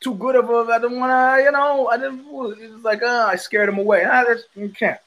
[0.04, 0.72] too good of a.
[0.72, 1.88] I didn't want to, you know.
[1.88, 2.20] I didn't.
[2.20, 4.04] It was like, uh, I scared him away.
[4.06, 5.00] Ah, that's, you can't.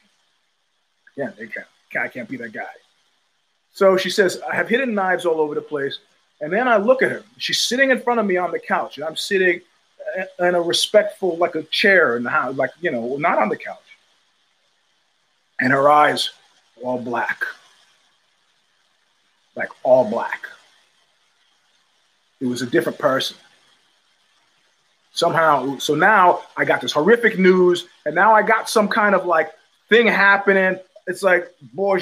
[1.16, 1.66] Yeah, they can't.
[1.98, 2.64] I can't be that guy.
[3.72, 5.98] So she says, I have hidden knives all over the place.
[6.40, 7.22] And then I look at her.
[7.38, 9.60] She's sitting in front of me on the couch, and I'm sitting
[10.38, 13.56] in a respectful, like a chair in the house, like you know, not on the
[13.56, 13.78] couch.
[15.60, 16.30] And her eyes,
[16.82, 17.42] all black,
[19.54, 20.46] like all black.
[22.40, 23.38] It was a different person
[25.16, 25.78] somehow.
[25.78, 29.50] So now I got this horrific news, and now I got some kind of like
[29.88, 30.78] thing happening.
[31.06, 31.98] It's like, boy,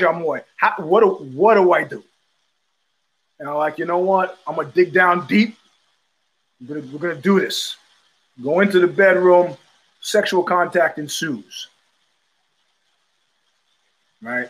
[0.78, 2.02] what do, what do I do?
[3.38, 4.38] And I'm like, you know what?
[4.46, 5.56] I'm gonna dig down deep.
[6.60, 7.76] We're gonna, we're gonna do this.
[8.42, 9.56] Go into the bedroom.
[10.00, 11.68] Sexual contact ensues.
[14.20, 14.48] Right.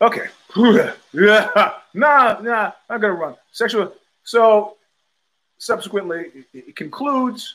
[0.00, 0.26] Okay.
[1.92, 2.70] Nah, nah.
[2.88, 3.34] I'm gonna run.
[3.50, 3.92] Sexual.
[4.22, 4.76] So
[5.60, 7.54] subsequently, it, concludes,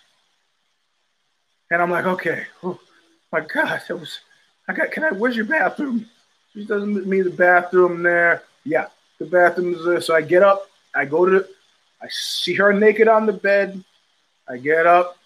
[1.70, 2.80] and I'm like, okay, oh,
[3.32, 4.20] my God, that was.
[4.68, 4.92] I got.
[4.92, 5.12] Can I?
[5.12, 6.08] Where's your bathroom?
[6.54, 8.44] She doesn't mean the bathroom there.
[8.64, 8.88] Yeah,
[9.20, 10.02] the bathroom is there.
[10.02, 10.70] So I get up.
[10.96, 11.46] I go to.
[12.02, 13.84] I see her naked on the bed.
[14.48, 15.18] I get up,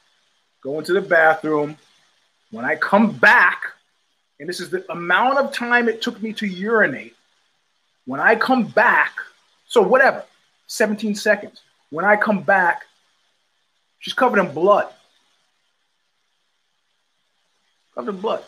[0.62, 1.78] go into the bathroom.
[2.52, 3.63] When I come back,
[4.39, 7.15] and this is the amount of time it took me to urinate.
[8.06, 9.13] When I come back,
[9.68, 10.24] so whatever,
[10.68, 11.62] 17 seconds.
[11.89, 12.86] When I come back,
[13.99, 14.88] she's covered in blood.
[17.95, 18.43] Covered in blood.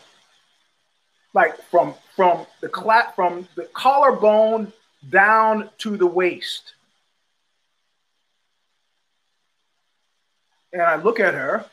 [1.34, 4.72] Like from from the cla- from the collarbone
[5.08, 6.74] down to the waist.
[10.72, 11.66] And I look at her,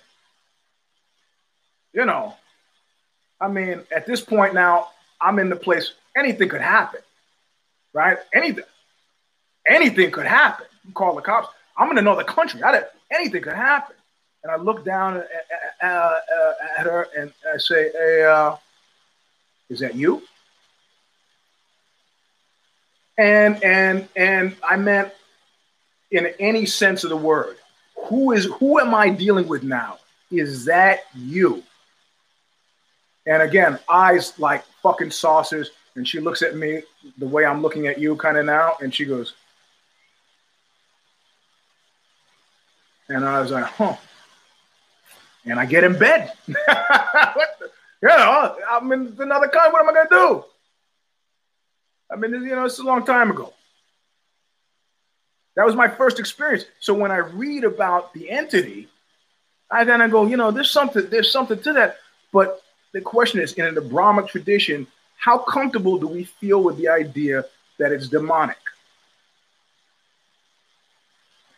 [1.94, 2.36] you know,
[3.40, 4.90] I mean, at this point now,
[5.22, 7.00] I'm in the place, anything could happen,
[7.94, 8.18] right?
[8.34, 8.66] Anything,
[9.66, 10.66] anything could happen.
[10.86, 11.48] You call the cops.
[11.80, 12.62] I'm in another country.
[12.62, 13.96] I anything could happen.
[14.44, 15.30] And I look down at,
[15.82, 18.56] at, uh, at her and I say, "Hey, uh,
[19.70, 20.22] is that you?"
[23.18, 25.12] And and and I meant
[26.12, 27.58] in any sense of the word.
[28.08, 30.00] Who is who am I dealing with now?
[30.32, 31.64] Is that you?
[33.26, 35.72] And again, eyes like fucking saucers.
[35.96, 36.84] And she looks at me
[37.18, 38.74] the way I'm looking at you kind of now.
[38.82, 39.34] And she goes,
[43.10, 43.96] And I was like, huh.
[45.46, 46.32] And I get in bed.
[46.46, 47.66] what the,
[48.04, 49.72] know, oh, I'm in another country.
[49.72, 50.46] What am I going to do?
[52.12, 53.54] I mean, you know, it's a long time ago.
[55.56, 56.66] That was my first experience.
[56.80, 58.88] So when I read about the entity,
[59.70, 61.98] I then I go, you know, there's something, there's something to that.
[62.32, 62.62] But
[62.94, 67.46] the question is, in the Abrahamic tradition, how comfortable do we feel with the idea
[67.78, 68.58] that it's demonic?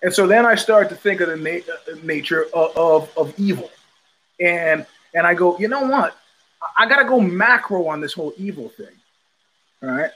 [0.04, 3.40] And so then I start to think of the na- uh, nature of, of, of,
[3.40, 3.70] evil.
[4.40, 6.18] And and I go, you know what?
[6.78, 8.96] I, got to go macro on this whole evil thing.
[9.84, 10.12] All right.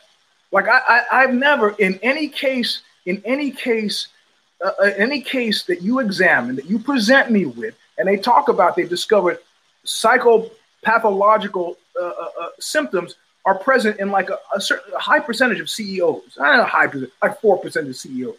[0.51, 4.07] Like I, I, have never, in any case, in any case,
[4.63, 8.47] uh, uh, any case that you examine, that you present me with, and they talk
[8.47, 9.39] about, they discovered
[9.85, 15.59] psychopathological uh, uh, uh, symptoms are present in like a, a certain a high percentage
[15.59, 16.37] of CEOs.
[16.39, 18.35] I don't know high percent, like four percent of CEOs.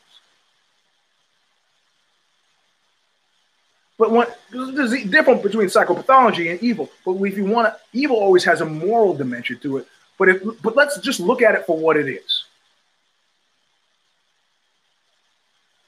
[3.99, 6.91] But when, there's a difference between psychopathology and evil.
[7.05, 9.87] But if you want to, evil always has a moral dimension to it.
[10.19, 12.45] But if, but let's just look at it for what it is.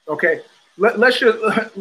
[0.08, 0.40] Okay,
[0.78, 1.38] Let, us just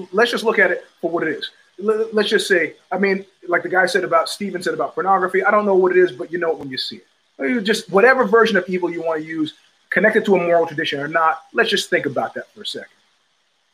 [0.13, 1.50] let's just look at it for what it is.
[1.80, 5.44] Let, let's just say, I mean, like the guy said about Steven said about pornography.
[5.44, 7.02] I don't know what it is, but you know it when you see
[7.40, 7.63] it.
[7.63, 9.54] Just whatever version of evil you want to use,
[9.90, 11.44] connected to a moral tradition or not.
[11.54, 12.90] Let's just think about that for a second.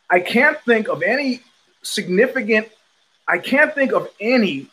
[0.10, 1.42] I can't think of any
[1.84, 2.68] significant.
[3.28, 4.68] I can't think of any.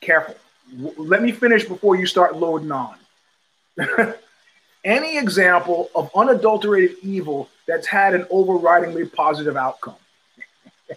[0.00, 0.36] Careful.
[0.96, 2.96] Let me finish before you start loading on.
[4.84, 9.96] any example of unadulterated evil that's had an overridingly positive outcome.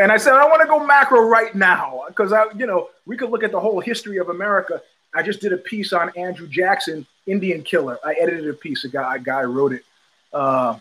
[0.00, 3.16] and I said, I want to go macro right now because I, you know, we
[3.16, 4.80] could look at the whole history of America.
[5.14, 7.98] I just did a piece on Andrew Jackson, Indian killer.
[8.04, 8.84] I edited a piece.
[8.84, 9.84] A guy, a guy wrote it.
[10.32, 10.78] Uh,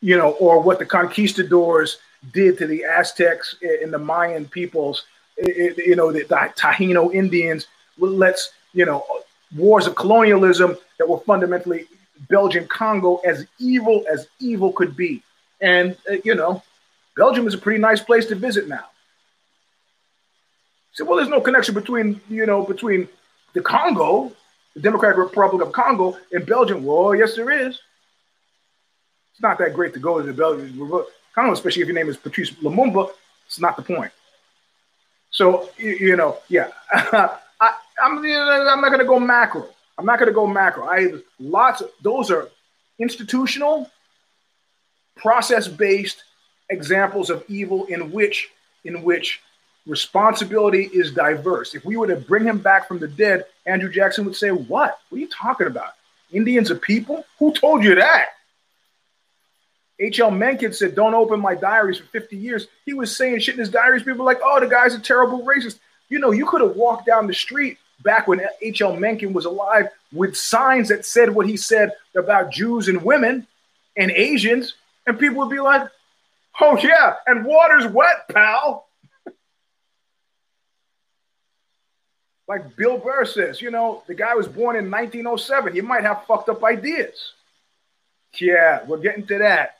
[0.00, 1.98] you know, or what the conquistadors
[2.32, 5.04] did to the Aztecs and the Mayan peoples,
[5.36, 7.66] it, you know, the, the Taino Indians.
[7.98, 9.04] Let's, you know,
[9.56, 11.86] wars of colonialism that were fundamentally
[12.28, 15.22] Belgian Congo as evil as evil could be.
[15.60, 16.62] And, uh, you know,
[17.16, 18.84] Belgium is a pretty nice place to visit now.
[20.92, 23.08] So, well, there's no connection between, you know, between
[23.52, 24.32] the Congo,
[24.74, 26.84] the Democratic Republic of Congo, and Belgium.
[26.84, 27.80] Well, yes, there is
[29.38, 30.76] it's not that great to go to the Belgian
[31.32, 33.08] Congo, especially if your name is Patrice Lumumba.
[33.46, 34.10] It's not the point.
[35.30, 37.38] So you, know, yeah, I,
[38.02, 39.68] I'm I'm not going to go macro.
[39.96, 40.88] I'm not going to go macro.
[40.88, 42.48] I lots of those are
[42.98, 43.88] institutional,
[45.14, 46.24] process-based
[46.70, 48.50] examples of evil in which
[48.84, 49.40] in which
[49.86, 51.76] responsibility is diverse.
[51.76, 54.98] If we were to bring him back from the dead, Andrew Jackson would say, "What?
[55.08, 55.92] What are you talking about?
[56.32, 57.24] Indians are people?
[57.38, 58.30] Who told you that?"
[60.00, 60.30] H.L.
[60.30, 62.68] Mencken said, Don't open my diaries for 50 years.
[62.86, 64.02] He was saying shit in his diaries.
[64.02, 65.78] People were like, Oh, the guy's a terrible racist.
[66.08, 68.96] You know, you could have walked down the street back when H.L.
[68.96, 73.46] Mencken was alive with signs that said what he said about Jews and women
[73.96, 74.74] and Asians,
[75.06, 75.88] and people would be like,
[76.60, 78.88] Oh, yeah, and water's wet, pal.
[82.48, 85.72] like Bill Burr says, you know, the guy was born in 1907.
[85.74, 87.32] He might have fucked up ideas.
[88.40, 89.77] Yeah, we're getting to that.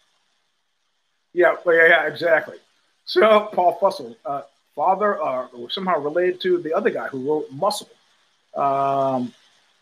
[1.39, 2.57] Yeah, yeah, yeah, exactly.
[3.05, 4.43] So Paul Fussell, uh,
[4.75, 7.89] father, uh, somehow related to the other guy who wrote Muscle.
[8.57, 9.33] Um,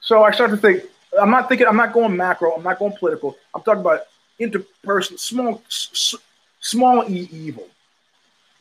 [0.00, 0.84] so I start to think.
[1.20, 1.66] I'm not thinking.
[1.66, 2.52] I'm not going macro.
[2.56, 3.36] I'm not going political.
[3.54, 4.00] I'm talking about
[4.38, 6.14] interpersonal, small, s-
[6.60, 7.66] small e evil.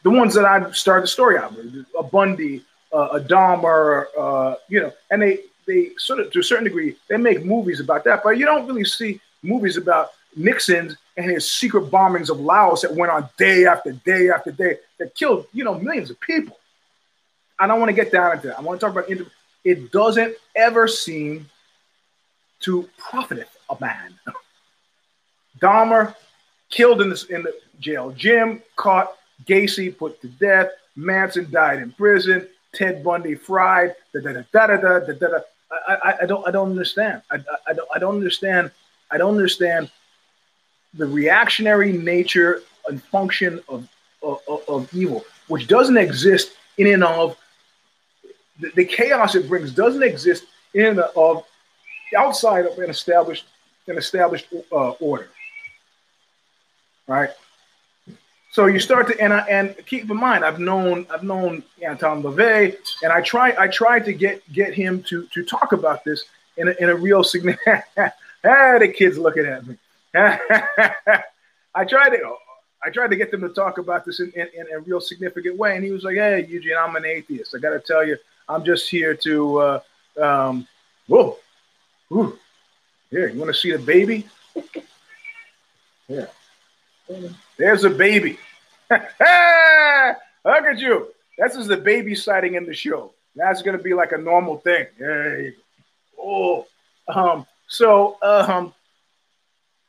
[0.03, 4.55] The ones that I started the story out with, a Bundy, uh, a Dahmer, uh,
[4.69, 8.05] you know, and they they sort of to a certain degree they make movies about
[8.05, 12.82] that, but you don't really see movies about Nixon's and his secret bombings of Laos
[12.82, 16.58] that went on day after day after day that killed, you know, millions of people.
[17.58, 18.60] I don't want to get down into that.
[18.60, 19.25] I want to talk about it
[19.63, 21.49] It doesn't ever seem
[22.62, 24.13] to profit a man.
[25.60, 26.15] Dahmer
[26.69, 28.12] killed in, this, in the jail.
[28.12, 29.13] Jim caught.
[29.45, 30.69] Gacy put to death.
[30.95, 32.47] Manson died in prison.
[32.73, 33.93] Ted Bundy fried.
[34.13, 35.39] Da, da, da, da, da, da, da, da.
[35.71, 37.21] I, I, I don't I don't understand.
[37.30, 38.71] I, I, I don't I don't understand.
[39.12, 39.91] I don't understand
[40.97, 43.88] the reactionary nature and function of,
[44.23, 47.38] of, of evil, which doesn't exist in and of
[48.60, 51.43] the, the, chaos it brings doesn't exist in and of
[52.17, 53.45] outside of an established
[53.88, 55.29] an established uh, order.
[57.08, 57.29] Right.
[58.51, 62.23] So you start to and I, and keep in mind I've known I've known Anton
[62.23, 66.23] LaVey and I try I tried to get get him to to talk about this
[66.58, 67.84] in a, in a real significant.
[67.97, 68.12] ah,
[68.79, 69.78] the kids looking at me.
[71.76, 72.36] I tried to
[72.86, 75.57] I tried to get them to talk about this in, in, in, a real significant
[75.57, 77.55] way, and he was like, "Hey, Eugene, I'm an atheist.
[77.55, 78.16] I got to tell you,
[78.47, 79.80] I'm just here to, uh,
[80.22, 80.68] um,
[81.07, 81.38] whoa,
[83.09, 83.28] here.
[83.30, 84.28] You want to see the baby?
[86.07, 86.28] Yeah,
[87.57, 88.38] there's a baby.
[88.91, 91.07] Look at you.
[91.36, 93.11] This is the baby sighting in the show.
[93.36, 94.86] That's gonna be like a normal thing.
[94.99, 95.55] Hey,
[96.22, 96.68] oh,
[97.07, 98.72] um, so um,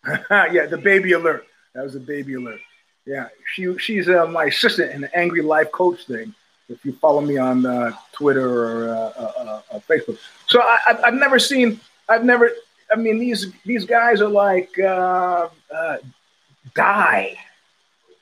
[0.30, 1.46] yeah, the baby alert.
[1.74, 2.60] That was a baby alert.
[3.06, 6.34] Yeah, she she's uh, my assistant in the Angry Life Coach thing.
[6.68, 10.98] If you follow me on uh, Twitter or uh, uh, uh, uh Facebook, so I,
[11.04, 11.80] have never seen.
[12.08, 12.50] I've never.
[12.90, 14.72] I mean, these these guys are like
[16.74, 17.36] die,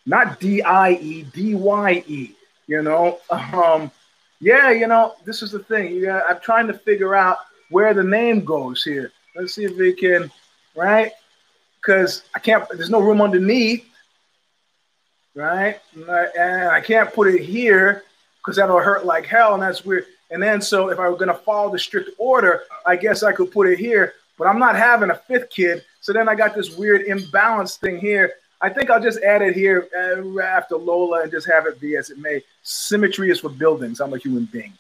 [0.05, 2.35] not D I E D Y E.
[2.66, 3.91] You know, um,
[4.41, 5.97] yeah, you know, this is the thing.
[5.97, 7.39] Yeah, I'm trying to figure out
[7.70, 9.12] where the name goes here.
[9.35, 10.30] Let's see if we can,
[10.76, 11.12] right?
[11.85, 12.64] Because I can't.
[12.70, 13.85] There's no room underneath,
[15.35, 15.80] right?
[15.95, 18.05] And I can't put it here
[18.39, 20.07] because that'll hurt like hell, and that's weird.
[20.30, 23.51] And then, so if I were to follow the strict order, I guess I could
[23.53, 25.85] put it here, but I'm not having a fifth kid.
[26.01, 28.32] So then I got this weird imbalance thing here.
[28.61, 31.97] I think I'll just add it here uh, after Lola and just have it be
[31.97, 32.43] as it may.
[32.62, 34.01] Symmetry is for buildings.
[34.01, 34.72] I'm a human being.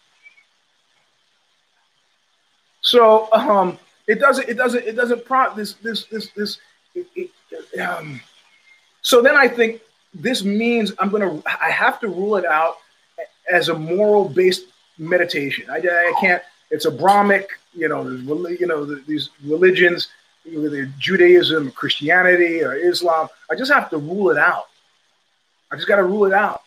[2.80, 6.58] So um, it doesn't, it doesn't, it doesn't prompt this, this, this, this.
[7.80, 8.20] Um,
[9.02, 9.80] so then I think
[10.14, 12.76] this means I'm gonna, I have to rule it out
[13.50, 14.66] as a moral based
[14.98, 15.68] meditation.
[15.70, 16.42] I, I can't.
[16.70, 20.08] It's Abrahamic, you know, you know, these religions,
[20.44, 23.28] either Judaism, Christianity, or Islam.
[23.50, 24.66] I just have to rule it out.
[25.70, 26.62] I just got to rule it out.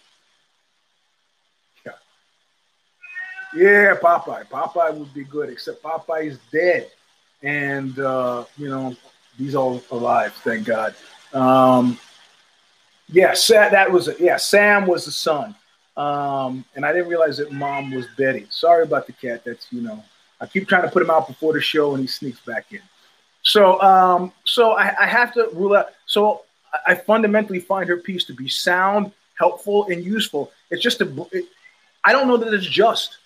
[1.85, 1.91] Yeah.
[3.55, 4.47] Yeah, Popeye.
[4.47, 6.91] Popeye would be good, except Popeye is dead,
[7.41, 8.95] and uh, you know
[9.37, 10.33] he's all alive.
[10.43, 10.95] Thank God.
[11.33, 11.99] Um,
[13.09, 14.09] yeah, that was.
[14.19, 15.55] Yeah, Sam was the son.
[15.95, 18.45] Um, and I didn't realize that mom was Betty.
[18.49, 19.43] Sorry about the cat.
[19.45, 20.03] That's you know,
[20.39, 22.81] I keep trying to put him out before the show, and he sneaks back in.
[23.41, 25.87] So, um, so I, I have to rule out.
[26.05, 26.43] So
[26.85, 30.51] I fundamentally find her piece to be sound, helpful, and useful.
[30.69, 31.27] It's just a.
[31.31, 31.45] It,
[32.03, 33.17] I don't know that it's just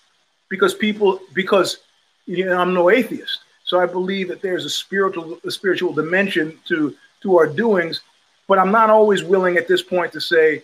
[0.48, 1.78] because people because
[2.26, 3.40] you know I'm no atheist,
[3.72, 8.02] so I believe that there's a spiritual a spiritual dimension to to our doings,
[8.46, 10.62] but I'm not always willing at this point to say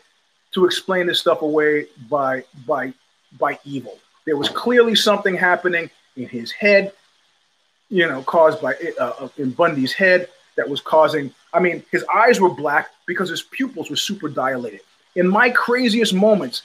[0.52, 2.92] to explain this stuff away by by
[3.38, 3.96] by evil.
[4.26, 5.88] There was clearly something happening
[6.18, 6.92] in his head,
[7.88, 10.28] you know, caused by uh, uh, in Bundy's head
[10.58, 11.32] that was causing.
[11.54, 14.80] I mean, his eyes were black because his pupils were super dilated.
[15.14, 16.60] In my craziest moments,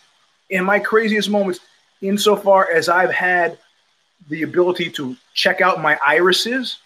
[0.49, 1.61] in my craziest moments,
[2.01, 3.57] insofar as I've had
[4.29, 6.77] the ability to check out my irises,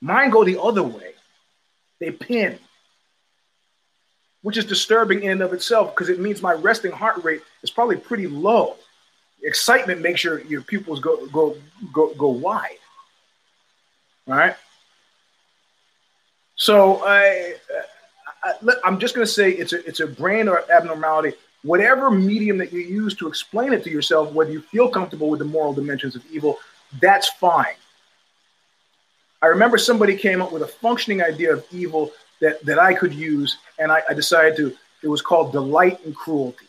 [0.00, 1.12] mine go the other way.
[2.00, 2.58] They pin
[4.42, 7.70] which is disturbing in and of itself because it means my resting heart rate is
[7.70, 8.76] probably pretty low.
[9.42, 11.56] Excitement makes your, your pupils go go
[11.92, 12.78] go go wide.
[14.26, 14.56] All right.
[16.56, 17.54] So I,
[18.42, 21.34] I I'm just going to say it's a it's a brain or abnormality.
[21.62, 25.40] Whatever medium that you use to explain it to yourself, whether you feel comfortable with
[25.40, 26.58] the moral dimensions of evil,
[27.00, 27.74] that's fine.
[29.42, 33.14] I remember somebody came up with a functioning idea of evil that, that I could
[33.14, 36.66] use, and I, I decided to, it was called Delight in Cruelty,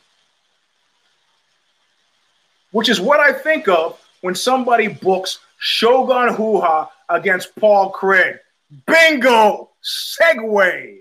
[2.71, 8.37] which is what I think of when somebody books Shogun Rua against Paul Craig.
[8.85, 9.69] Bingo!
[9.83, 10.97] Segue!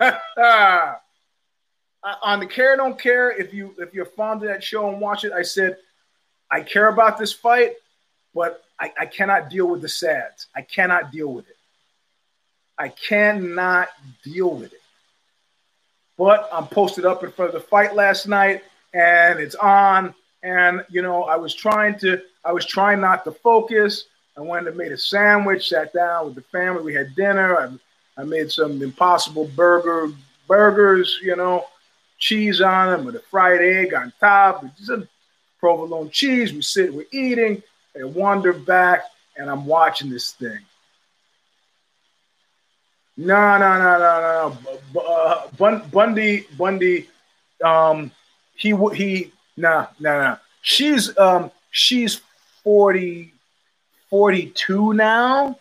[2.22, 5.24] on the care don't care if you if you're fond of that show and watch
[5.24, 5.76] it i said
[6.50, 7.74] i care about this fight
[8.34, 11.56] but I, I cannot deal with the sads i cannot deal with it
[12.82, 13.88] I cannot
[14.24, 14.80] deal with it.
[16.18, 20.14] But I'm posted up in front of the fight last night and it's on.
[20.42, 24.06] And you know, I was trying to, I was trying not to focus.
[24.36, 26.82] I went and made a sandwich, sat down with the family.
[26.82, 27.56] We had dinner.
[27.56, 30.08] I, I made some impossible burger
[30.48, 31.66] burgers, you know,
[32.22, 35.08] cheese on them with a fried egg on top, some
[35.58, 36.52] provolone cheese.
[36.52, 37.62] We sit, we're eating,
[37.96, 39.02] and wander back,
[39.36, 40.60] and I'm watching this thing.
[43.16, 44.56] No, no, no, no,
[44.94, 47.08] no, Uh, Bundy, Bundy,
[47.62, 48.12] um,
[48.54, 50.36] he he, nah, nah, nah.
[50.62, 52.20] She's um, she's
[52.62, 53.32] 40,
[54.10, 55.58] 42 now,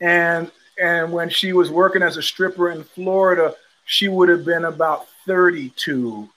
[0.00, 3.54] and and when she was working as a stripper in Florida,
[3.88, 6.28] she would have been about 32,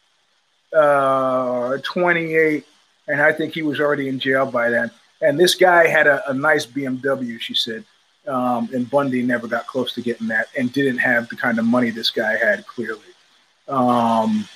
[0.73, 2.65] uh, 28,
[3.09, 4.89] and I think he was already in jail by then.
[5.21, 7.83] And this guy had a, a nice BMW, she said.
[8.25, 11.65] Um, and Bundy never got close to getting that and didn't have the kind of
[11.65, 13.01] money this guy had, clearly.
[13.67, 14.47] Um,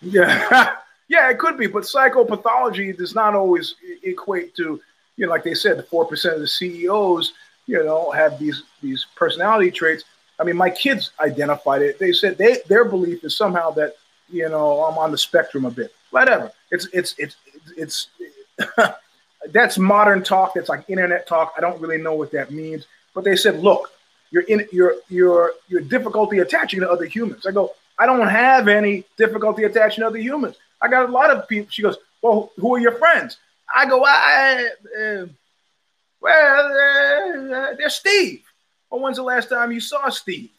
[0.00, 0.76] yeah,
[1.08, 4.80] yeah, it could be, but psychopathology does not always equate to,
[5.16, 7.32] you know, like they said, the 4% of the CEOs,
[7.66, 10.04] you know, have these, these personality traits.
[10.42, 12.00] I mean, my kids identified it.
[12.00, 13.94] They said they, their belief is somehow that,
[14.28, 15.94] you know, I'm on the spectrum a bit.
[16.10, 16.50] Whatever.
[16.72, 17.36] It's, it's, it's,
[17.76, 18.08] it's,
[19.52, 20.54] that's modern talk.
[20.54, 21.54] That's like internet talk.
[21.56, 22.86] I don't really know what that means.
[23.14, 23.92] But they said, look,
[24.32, 27.46] you're in your your your difficulty attaching to other humans.
[27.46, 30.56] I go, I don't have any difficulty attaching to other humans.
[30.80, 31.70] I got a lot of people.
[31.70, 33.36] She goes, well, who are your friends?
[33.74, 35.26] I go, I, uh,
[36.20, 38.42] well, uh, they're Steve.
[39.00, 40.50] When's the last time you saw Steve?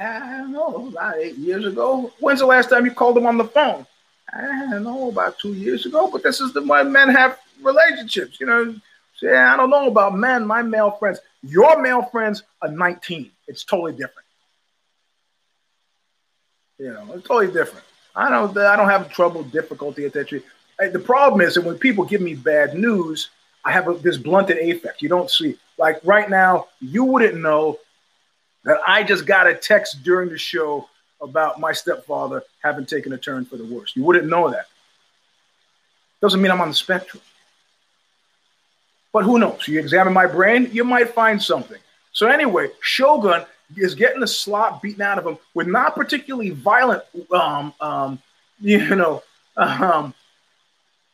[0.00, 2.12] I don't know, about eight years ago.
[2.20, 3.86] When's the last time you called him on the phone?
[4.32, 6.08] I don't know, about two years ago.
[6.10, 8.40] But this is the way men have relationships.
[8.40, 8.74] You know,
[9.16, 10.46] say, I don't know about men.
[10.46, 13.30] My male friends, your male friends are 19.
[13.46, 14.26] It's totally different.
[16.78, 17.84] You know, it's totally different.
[18.14, 20.40] I don't, I don't have trouble, difficulty, etc.
[20.78, 23.30] The problem is that when people give me bad news,
[23.68, 25.02] I have a, this blunted affect.
[25.02, 27.78] You don't see, like right now, you wouldn't know
[28.64, 30.88] that I just got a text during the show
[31.20, 33.92] about my stepfather having taken a turn for the worse.
[33.94, 34.68] You wouldn't know that.
[36.22, 37.22] Doesn't mean I'm on the spectrum.
[39.12, 39.68] But who knows?
[39.68, 41.78] You examine my brain, you might find something.
[42.12, 43.44] So anyway, Shogun
[43.76, 48.18] is getting the slot beaten out of him with not particularly violent, um, um,
[48.60, 49.22] you know,
[49.58, 50.14] um,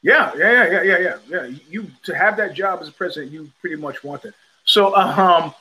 [0.04, 1.56] yeah, yeah, yeah, yeah, yeah, yeah.
[1.68, 4.34] You to have that job as a president, you pretty much want that.
[4.66, 5.54] So, um,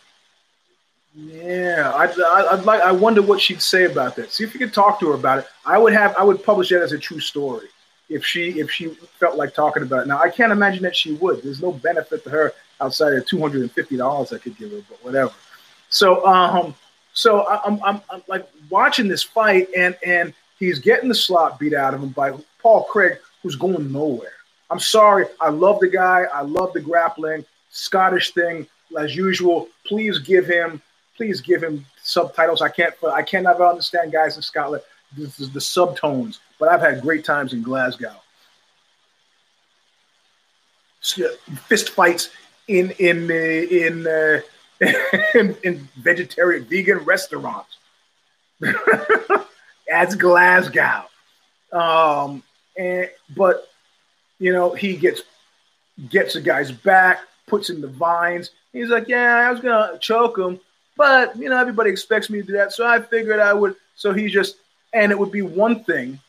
[1.15, 2.81] yeah, I'd, I'd like.
[2.81, 4.31] I wonder what she'd say about that.
[4.33, 5.45] See if you could talk to her about it.
[5.65, 6.13] I would have.
[6.17, 7.67] I would publish that as a true story
[8.09, 8.89] if she if she
[9.19, 10.07] felt like talking about it.
[10.07, 11.41] Now I can't imagine that she would.
[11.41, 14.71] There's no benefit to her outside of two hundred and fifty dollars I could give
[14.71, 15.31] her, but whatever.
[15.89, 16.75] So um,
[17.13, 21.73] so I'm, I'm I'm like watching this fight and and he's getting the slot beat
[21.73, 24.31] out of him by Paul Craig, who's going nowhere.
[24.71, 25.25] I'm sorry.
[25.39, 26.23] I love the guy.
[26.33, 28.65] I love the grappling, Scottish thing
[28.97, 29.67] as usual.
[29.85, 30.81] Please give him
[31.15, 32.61] please give him subtitles.
[32.61, 34.83] I can't I can't ever understand guys in Scotland.
[35.15, 38.15] This is the subtones, but I've had great times in Glasgow.
[41.01, 42.29] Fist fights
[42.67, 44.39] in in in uh,
[45.35, 47.77] in, in, vegetarian vegan restaurants.
[49.87, 51.03] That's Glasgow.
[51.71, 52.41] Um,
[52.77, 53.69] and but
[54.39, 55.21] you know he gets
[56.09, 58.51] gets the guy's back, puts in the vines.
[58.71, 60.59] He's like, yeah, I was gonna choke him,
[60.97, 63.75] but you know, everybody expects me to do that, so I figured I would.
[63.95, 64.57] So he just,
[64.93, 66.19] and it would be one thing,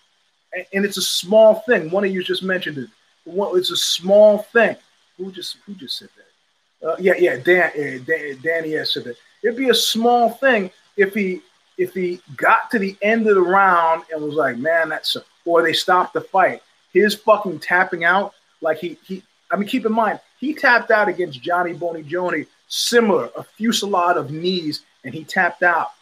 [0.72, 1.90] and it's a small thing.
[1.90, 2.88] One of you just mentioned it.
[3.26, 4.76] It's a small thing.
[5.16, 6.88] Who just who just said that?
[6.88, 9.16] Uh, yeah, yeah, Dan, uh, Dan, Danny has said that.
[9.42, 11.40] It'd be a small thing if he
[11.78, 15.24] if he got to the end of the round and was like, man, that's a,
[15.44, 16.62] or they stop the fight.
[16.92, 19.22] His fucking tapping out, like he he.
[19.50, 24.16] I mean, keep in mind he tapped out against Johnny Bones Jones similar, a fusillade
[24.16, 25.92] of knees, and he tapped out.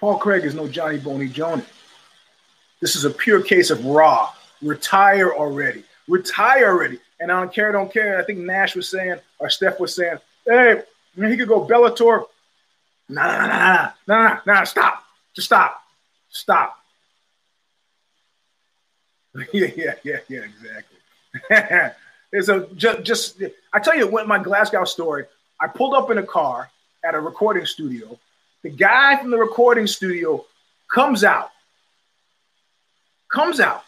[0.00, 1.64] Paul Craig is no Johnny Bones Jones.
[2.80, 4.32] This is a pure case of raw.
[4.62, 5.84] Retire already.
[6.08, 6.98] Retire already.
[7.20, 8.18] And I don't care, don't care.
[8.18, 10.16] I think Nash was saying, or Steph was saying,
[10.46, 10.82] hey,
[11.16, 12.24] I mean, he could go Bellator.
[13.08, 15.04] Nah, nah, nah, nah, nah, nah, stop.
[15.34, 15.79] Just stop.
[16.30, 16.76] Stop.
[19.52, 21.96] yeah, yeah, yeah, yeah, exactly.
[22.32, 25.24] It's a just, just I tell you what my Glasgow story.
[25.60, 26.70] I pulled up in a car
[27.04, 28.18] at a recording studio.
[28.62, 30.44] The guy from the recording studio
[30.88, 31.50] comes out,
[33.28, 33.84] comes out,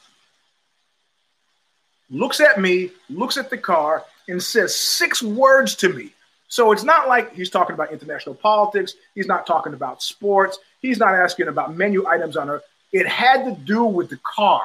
[2.10, 6.12] looks at me, looks at the car, and says six words to me.
[6.48, 8.94] So it's not like he's talking about international politics.
[9.14, 10.58] He's not talking about sports.
[10.82, 12.62] He's not asking about menu items on her.
[12.92, 14.62] It had to do with the car.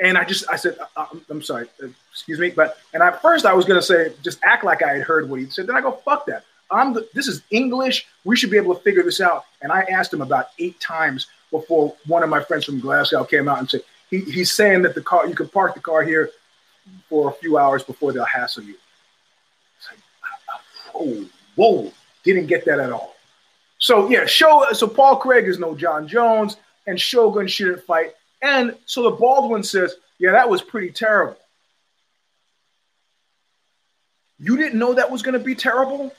[0.00, 2.50] And I just, I said, uh, uh, I'm, sorry, uh, excuse me.
[2.50, 5.30] But, and at first I was going to say, just act like I had heard
[5.30, 5.68] what he said.
[5.68, 6.44] Then I go, fuck that.
[6.70, 8.06] I'm the, this is English.
[8.24, 9.44] We should be able to figure this out.
[9.62, 13.48] And I asked him about eight times before one of my friends from Glasgow came
[13.48, 16.30] out and said, he, he's saying that the car, you can park the car here
[17.08, 18.74] for a few hours before they'll hassle you.
[19.78, 20.00] It's Like,
[20.94, 21.92] oh, whoa,
[22.24, 23.14] didn't get that at all.
[23.82, 24.64] So yeah, show.
[24.74, 26.56] So Paul Craig is no John Jones,
[26.86, 28.12] and Shogun shouldn't fight.
[28.40, 31.36] And so the bald one says, Yeah, that was pretty terrible.
[34.38, 36.14] You didn't know that was going to be terrible?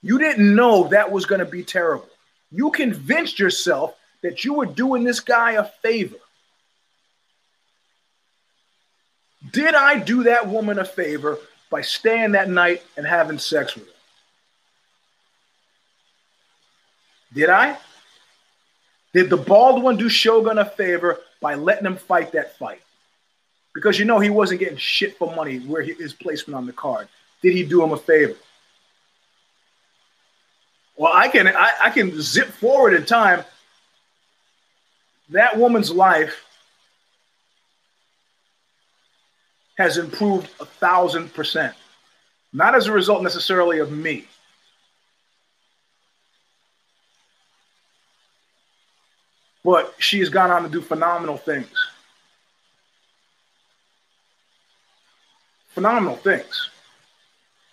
[0.00, 2.08] You didn't know that was going to be terrible.
[2.50, 6.16] You convinced yourself that you were doing this guy a favor.
[9.52, 13.84] Did I do that woman a favor by staying that night and having sex with
[13.84, 13.99] her?
[17.32, 17.76] Did I?
[19.12, 22.80] Did the bald one do Shogun a favor by letting him fight that fight?
[23.74, 26.72] Because you know he wasn't getting shit for money where he, his placement on the
[26.72, 27.08] card.
[27.42, 28.36] Did he do him a favor?
[30.96, 33.44] Well, I can I, I can zip forward in time.
[35.30, 36.44] That woman's life
[39.78, 41.74] has improved a thousand percent.
[42.52, 44.26] Not as a result necessarily of me.
[49.70, 51.70] But she has gone on to do phenomenal things.
[55.68, 56.70] Phenomenal things.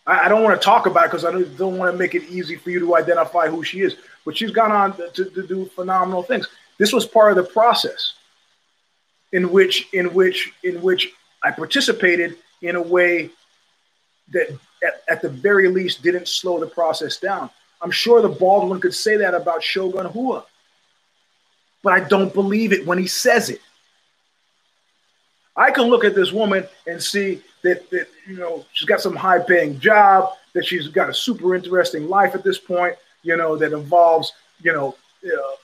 [0.05, 2.13] I, I don't want to talk about it because I don't, don't want to make
[2.13, 3.95] it easy for you to identify who she is.
[4.25, 6.47] But she's gone on to, to do phenomenal things.
[6.77, 8.13] This was part of the process
[9.31, 11.11] in which in which in which
[11.43, 13.31] I participated in a way
[14.33, 14.51] that
[14.83, 17.49] at, at, the very least didn't slow the process down.
[17.81, 20.45] I'm sure the bald one could say that about Shogun Rua,
[21.83, 23.61] but I don't believe it when he says it.
[25.55, 29.15] I can look at this woman and see that, that you know she's got some
[29.15, 33.55] high paying job, that she's got a super interesting life at this point, you know,
[33.57, 35.55] that involves you know uh,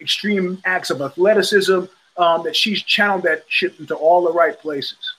[0.00, 1.84] extreme acts of athleticism,
[2.16, 5.14] um, that she's channeled that shit into all the right places.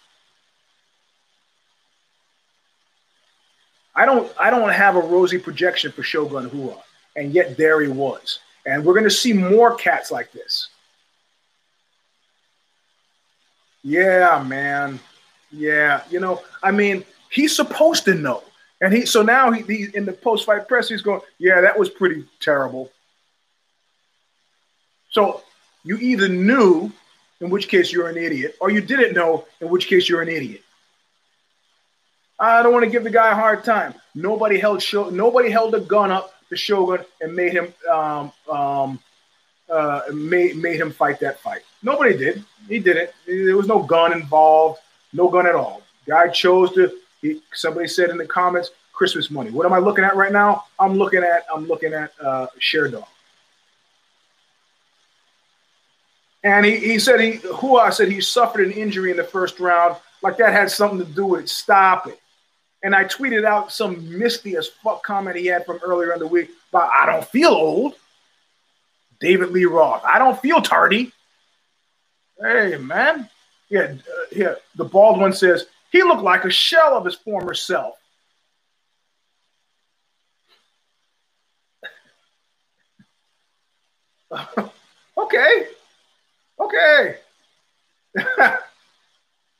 [3.96, 6.78] I don't I don't have a rosy projection for Shogun Rua,
[7.16, 8.40] and yet there he was.
[8.68, 10.68] And we're going to see more cats like this.
[13.82, 15.00] Yeah, man.
[15.50, 18.44] Yeah, you know, I mean, he's supposed to know.
[18.82, 21.90] And he so now he, he in the post-fight press, he's going, Yeah, that was
[21.90, 22.92] pretty terrible.
[25.12, 25.42] So
[25.86, 26.92] you either knew,
[27.40, 30.28] in which case you're an idiot, or you didn't know, in which case you're an
[30.28, 30.62] idiot.
[32.38, 33.96] I don't want to give the guy a hard time.
[34.14, 39.00] Nobody held show, nobody held a gun up to Shogun and made him um, um,
[39.70, 41.62] uh, made made him fight that fight.
[41.84, 42.44] Nobody did.
[42.68, 43.12] He didn't.
[43.26, 44.80] There was no gun involved.
[45.14, 45.82] No gun at all.
[46.08, 46.92] Guy chose to.
[47.22, 49.52] He, somebody said in the comments, Christmas money.
[49.52, 50.66] What am I looking at right now?
[50.80, 53.06] I'm looking at I'm looking at uh, Sherdog.
[56.44, 59.98] And he, he said he Rua said he suffered an injury in the first round,
[60.22, 61.50] like that had something to do with it.
[61.50, 62.20] Stop it.
[62.84, 66.28] And I tweeted out some misty as fuck comment he had from earlier in the
[66.28, 67.96] week about I don't feel old.
[69.20, 70.04] David Lee Roth.
[70.06, 71.12] I don't feel tardy.
[72.40, 73.30] Hey man.
[73.70, 74.56] Yeah, uh, yeah.
[74.76, 77.96] The bald one says he looked like a shell of his former self.
[85.18, 85.68] okay.
[86.60, 87.18] Okay.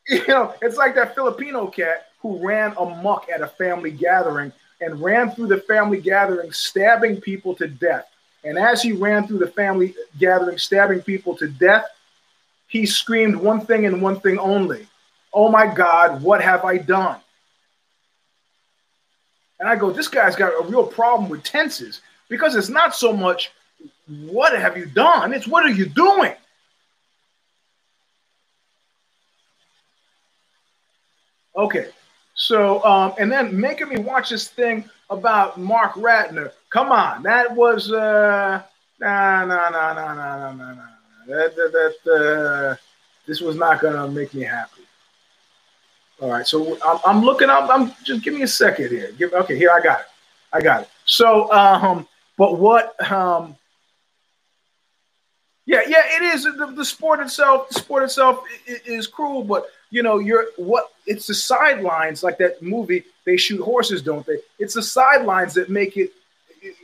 [0.08, 4.52] you know, it's like that Filipino cat who ran amok at a family gathering
[4.82, 8.06] and ran through the family gathering, stabbing people to death.
[8.44, 11.86] And as he ran through the family gathering, stabbing people to death,
[12.68, 14.88] he screamed one thing and one thing only
[15.34, 17.20] Oh my God, what have I done?
[19.60, 23.14] And I go, This guy's got a real problem with tenses because it's not so
[23.14, 23.52] much
[24.08, 26.34] what have you done, it's what are you doing?
[31.56, 31.88] Okay,
[32.38, 36.52] so, um, and then making me watch this thing about Marc Ratner.
[36.70, 38.62] Come on, that was uh,
[39.00, 40.84] nah, nah, nah, nah, nah, nah, nah, nah.
[41.26, 42.76] That, that, that uh,
[43.26, 44.84] this was not gonna make me happy.
[46.22, 47.70] All right, so I'm, I'm looking up.
[47.72, 49.12] I'm just give me a second here.
[49.18, 50.06] Give okay, here I got it.
[50.54, 50.90] I got it.
[51.06, 52.08] So, um,
[52.38, 53.56] but what um,
[55.66, 56.44] yeah, yeah, it is.
[56.44, 60.92] The, the sport itself, the sport itself is, is cruel, but you know, you're what
[61.06, 64.38] it's the sidelines, like that movie, they shoot horses, don't they?
[64.60, 66.12] It's the sidelines that make it,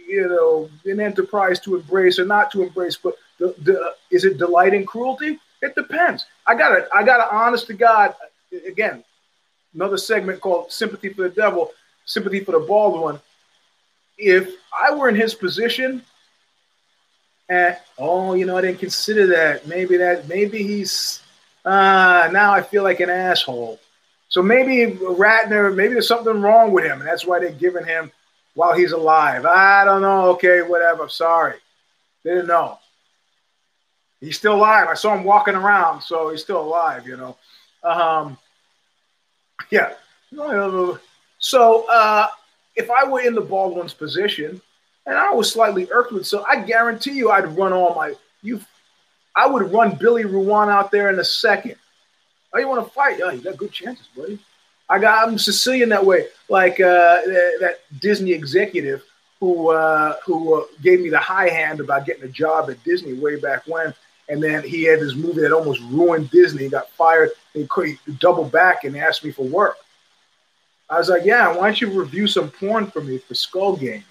[0.07, 2.95] you know, an enterprise to embrace or not to embrace.
[2.95, 5.39] But the, the is it delight in cruelty?
[5.61, 6.25] It depends.
[6.45, 6.87] I got it.
[6.93, 8.15] I got an honest to God.
[8.67, 9.03] Again,
[9.73, 11.71] another segment called "Sympathy for the Devil,"
[12.05, 13.19] sympathy for the bald one.
[14.17, 16.03] If I were in his position,
[17.49, 19.67] eh, oh, you know, I didn't consider that.
[19.67, 21.22] Maybe that, maybe he's,
[21.65, 23.79] uh, now I feel like an asshole.
[24.29, 28.11] So maybe Ratner, maybe there's something wrong with him, and that's why they're giving him
[28.55, 29.45] while he's alive.
[29.45, 30.29] I don't know.
[30.31, 31.07] Okay, whatever.
[31.09, 31.57] Sorry.
[32.23, 32.79] Didn't know.
[34.19, 34.87] He's still alive.
[34.87, 37.37] I saw him walking around, so he's still alive, you know.
[37.83, 38.37] Um,
[39.69, 39.93] yeah.
[41.39, 42.27] So uh,
[42.75, 44.61] if I were in the bald one's position,
[45.05, 46.25] and I was slightly irked with.
[46.25, 48.61] So I guarantee you, I'd run all my you.
[49.35, 51.75] I would run Billy Ruane out there in a second.
[52.53, 53.19] Oh, you want to fight?
[53.23, 54.39] Oh, you got good chances, buddy.
[54.89, 57.21] I got I'm Sicilian that way, like uh,
[57.59, 59.03] that Disney executive
[59.39, 63.13] who uh, who uh, gave me the high hand about getting a job at Disney
[63.13, 63.93] way back when,
[64.29, 66.63] and then he had this movie that almost ruined Disney.
[66.63, 67.31] He got fired.
[67.53, 67.67] He,
[68.05, 69.77] he doubled back and asked me for work.
[70.89, 74.03] I was like, yeah, why don't you review some porn for me for Skull Game?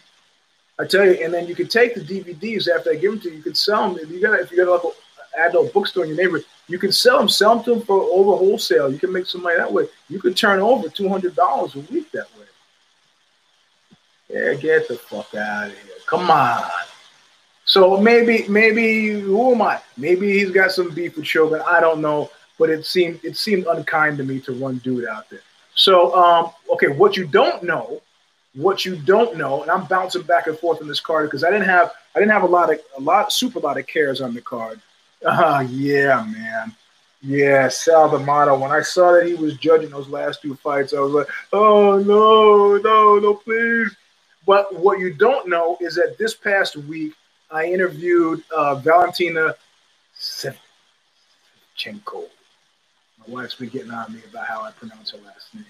[0.80, 3.30] I tell you, and then you could take the DVDs after I give them to
[3.30, 3.36] you.
[3.36, 4.94] You could sell them if you got if you got local
[5.38, 6.46] adult bookstore in your neighborhood.
[6.68, 8.92] You can sell them, sell them to them for over wholesale.
[8.92, 9.86] You can make some money that way.
[10.08, 12.46] You could turn over two hundred dollars a week that way.
[14.28, 15.92] Yeah, get the fuck out of here!
[16.06, 16.62] Come on.
[17.64, 19.80] So maybe, maybe who am I?
[19.96, 21.62] Maybe he's got some beef with Shogun.
[21.66, 25.30] I don't know, but it seemed it seemed unkind to me to run dude out
[25.30, 25.40] there.
[25.74, 28.02] So, um, okay, what you don't know,
[28.54, 31.50] what you don't know, and I'm bouncing back and forth on this card because I
[31.50, 34.34] didn't have I didn't have a lot of a lot super lot of cares on
[34.34, 34.80] the card.
[35.24, 36.74] Uh, yeah, man.
[37.22, 38.58] Yeah, Sal D'Amato.
[38.58, 41.98] When I saw that he was judging those last two fights, I was like, oh
[41.98, 43.94] no, no, no, please.
[44.46, 47.14] But what you don't know is that this past week
[47.50, 49.54] I interviewed uh, Valentina
[50.18, 50.56] Shevchenko.
[53.18, 55.64] My wife's been getting on me about how I pronounce her last name.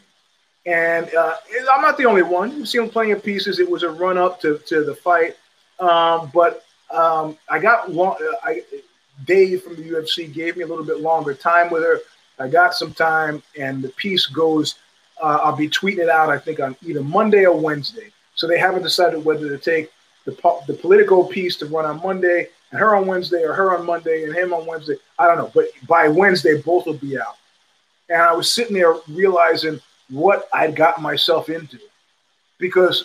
[0.64, 1.34] And uh,
[1.72, 2.56] I'm not the only one.
[2.56, 3.58] You've seen plenty of pieces.
[3.58, 5.36] It was a run up to, to the fight.
[5.80, 8.62] Um, but um, I got long, uh, I,
[9.24, 12.00] Dave from the UFC gave me a little bit longer time with her.
[12.38, 14.76] I got some time, and the piece goes.
[15.22, 16.30] Uh, I'll be tweeting it out.
[16.30, 18.10] I think on either Monday or Wednesday.
[18.34, 19.92] So they haven't decided whether to take
[20.24, 20.32] the
[20.66, 24.24] the Politico piece to run on Monday and her on Wednesday, or her on Monday
[24.24, 24.96] and him on Wednesday.
[25.18, 27.36] I don't know, but by Wednesday both will be out.
[28.08, 31.78] And I was sitting there realizing what I'd gotten myself into
[32.58, 33.04] because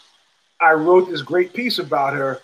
[0.59, 2.41] I wrote this great piece about her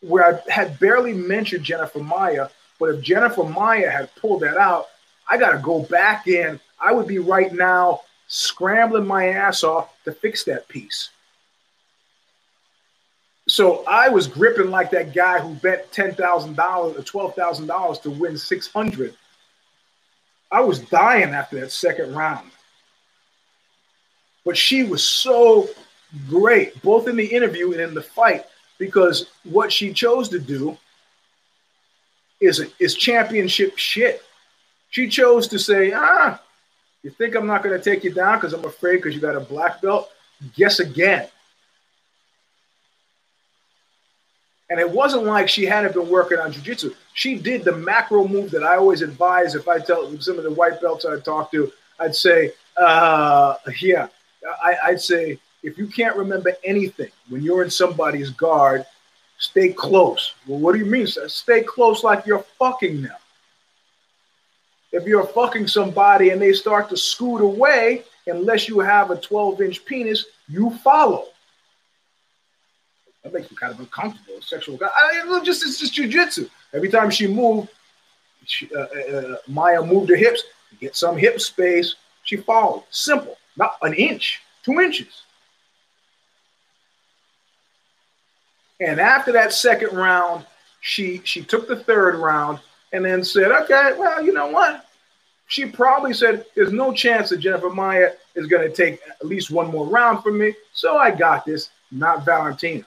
[0.00, 2.48] where I had barely mentioned Jennifer Maia,
[2.78, 4.86] but if Jennifer Maia had pulled that out,
[5.28, 6.60] I got to go back in.
[6.80, 11.10] I would be right now scrambling my ass off to fix that piece.
[13.46, 17.66] So I was gripping like that guy who bet ten thousand dollars or twelve thousand
[17.66, 19.14] dollars to win six hundred.
[20.50, 22.50] I was dying after that second round.
[24.44, 25.68] But she was so
[26.28, 28.44] great, both in the interview and in the fight,
[28.78, 30.76] because what she chose to do
[32.40, 34.22] is is championship shit.
[34.90, 36.40] She chose to say, ah,
[37.02, 39.36] you think I'm not going to take you down because I'm afraid because you got
[39.36, 40.10] a black belt?
[40.54, 41.28] Guess again.
[44.70, 46.94] And it wasn't like she hadn't been working on jujitsu.
[47.12, 49.54] She did the macro move that I always advise.
[49.54, 51.70] If I tell some of the white belts I talk to,
[52.00, 54.08] I'd say, uh, yeah,
[54.62, 58.86] I, I'd say if you can't remember anything when you're in somebody's guard,
[59.44, 60.34] stay close.
[60.46, 61.06] Well, what do you mean?
[61.06, 63.16] Stay close like you're fucking them.
[64.92, 69.60] If you're fucking somebody and they start to scoot away, unless you have a 12
[69.60, 71.26] inch penis, you follow.
[73.22, 74.40] That makes me kind of uncomfortable.
[74.40, 74.88] Sexual guy.
[74.94, 76.48] I, just it's just jujitsu.
[76.72, 77.68] Every time she moved,
[78.44, 80.42] she, uh, uh, uh, Maia moved her hips,
[80.80, 81.96] get some hip space.
[82.24, 82.84] She followed.
[82.90, 83.36] Simple.
[83.56, 85.22] Not an inch, two inches.
[88.80, 90.44] And after that second round,
[90.80, 92.60] she she took the third round
[92.92, 94.86] and then said, "Okay, well, you know what?"
[95.46, 99.50] She probably said, "There's no chance that Jennifer Maia is going to take at least
[99.50, 102.84] one more round from me, so I got this." Not Valentina.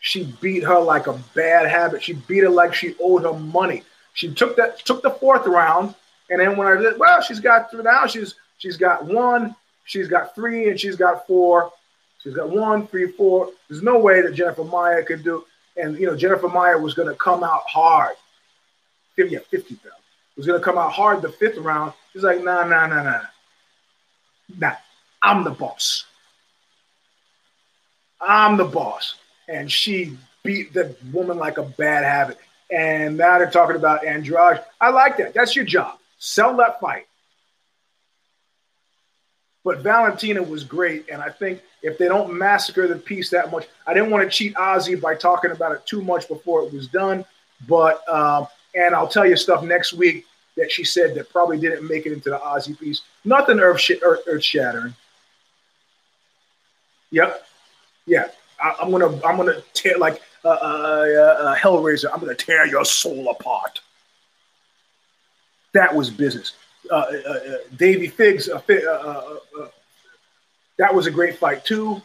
[0.00, 2.02] She beat her like a bad habit.
[2.02, 3.82] She beat her like she owed her money.
[4.14, 5.94] She took that took the fourth round,
[6.30, 8.06] and then when I did, well, she's got through now.
[8.06, 9.54] She's she's got one,
[9.84, 11.70] she's got three, and she's got four.
[12.24, 13.50] She's got one, three, four.
[13.68, 15.44] There's no way that Jennifer Maia could do.
[15.76, 18.16] And you know, Jennifer Maia was going to come out hard.
[19.16, 19.92] Yeah, fifty thousand
[20.36, 21.92] was going to come out hard the fifth round.
[22.12, 23.20] She's like, nah, nah, nah, nah,
[24.58, 24.74] nah.
[25.22, 26.04] I'm the boss.
[28.20, 29.16] I'm the boss
[29.48, 32.38] and she beat the woman like a bad habit.
[32.70, 34.60] And now they're talking about Andrade.
[34.80, 35.34] I like that.
[35.34, 35.98] That's your job.
[36.18, 37.06] Sell that fight.
[39.64, 43.66] But Valentina was great, and I think if they don't massacre the piece that much,
[43.86, 46.86] I didn't want to cheat OZY by talking about it too much before it was
[46.86, 47.24] done.
[47.66, 51.88] But um, and I'll tell you stuff next week that she said that probably didn't
[51.88, 53.02] make it into the OZY piece.
[53.24, 54.94] Nothing earth, earth, earth shattering.
[57.10, 57.46] Yep.
[58.06, 58.28] Yeah.
[58.62, 62.06] I, am gonna I'm gonna tear like uh, uh, uh, Hellraiser.
[62.12, 63.80] I'm gonna tear your soul apart.
[65.72, 66.52] That was business.
[66.90, 68.48] Uh, uh, uh Figs.
[70.76, 72.00] that was a great fight too.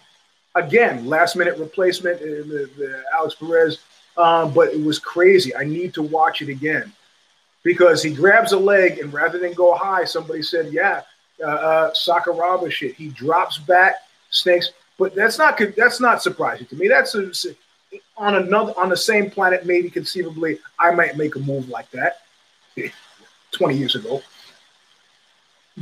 [0.56, 2.20] Again, last minute replacement.
[2.20, 3.80] The, the Alex Perez,
[4.18, 5.56] um, but it was crazy.
[5.56, 6.92] I need to watch it again
[7.64, 11.02] because he grabs a leg and rather than go high, somebody said, "Yeah,
[11.46, 13.96] uh, Sakuraba shit." He drops back,
[14.30, 14.72] snakes.
[14.98, 16.88] But that's not that's not surprising to me.
[16.88, 17.32] That's a,
[18.18, 19.66] on another on the same planet.
[19.66, 22.24] Maybe conceivably, I might make a move like that
[23.52, 24.22] twenty years ago.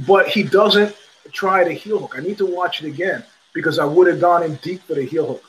[0.05, 0.95] But he doesn't
[1.31, 2.15] try the heel hook.
[2.17, 3.23] I need to watch it again
[3.53, 5.43] because I would have gone in deep for the heel hook,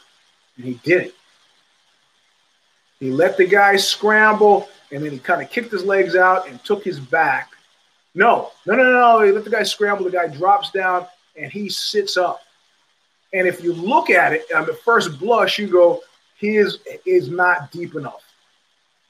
[0.56, 1.14] and he didn't.
[3.00, 6.62] He let the guy scramble, and then he kind of kicked his legs out and
[6.64, 7.50] took his back.
[8.14, 9.22] No, no, no, no.
[9.22, 10.04] He let the guy scramble.
[10.04, 12.40] The guy drops down, and he sits up.
[13.32, 16.00] And if you look at it on the first blush, you go,
[16.36, 18.22] he is is not deep enough.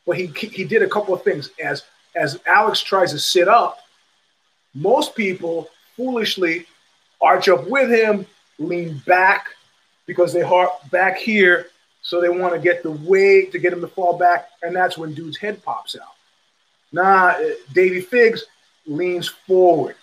[0.07, 1.51] But he he did a couple of things.
[1.63, 1.85] As
[2.17, 3.79] as Alex tries to sit up,
[4.75, 6.67] most people foolishly
[7.21, 8.27] arch up with him,
[8.59, 9.49] lean back
[10.07, 11.67] because they heart back here,
[12.03, 14.97] so they want to get the weight to get him to fall back, and that's
[14.97, 16.15] when dude's head pops out.
[16.93, 18.45] Nah, uh, Davy Figs
[18.87, 19.97] leans forward.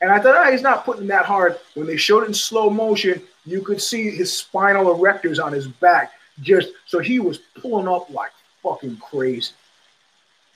[0.00, 1.58] And I thought, ah, he's not putting that hard.
[1.74, 5.66] When they showed it in slow motion, you could see his spinal erectors on his
[5.66, 6.12] back.
[6.40, 8.32] Just so he was pulling up like
[8.62, 9.52] fucking crazy.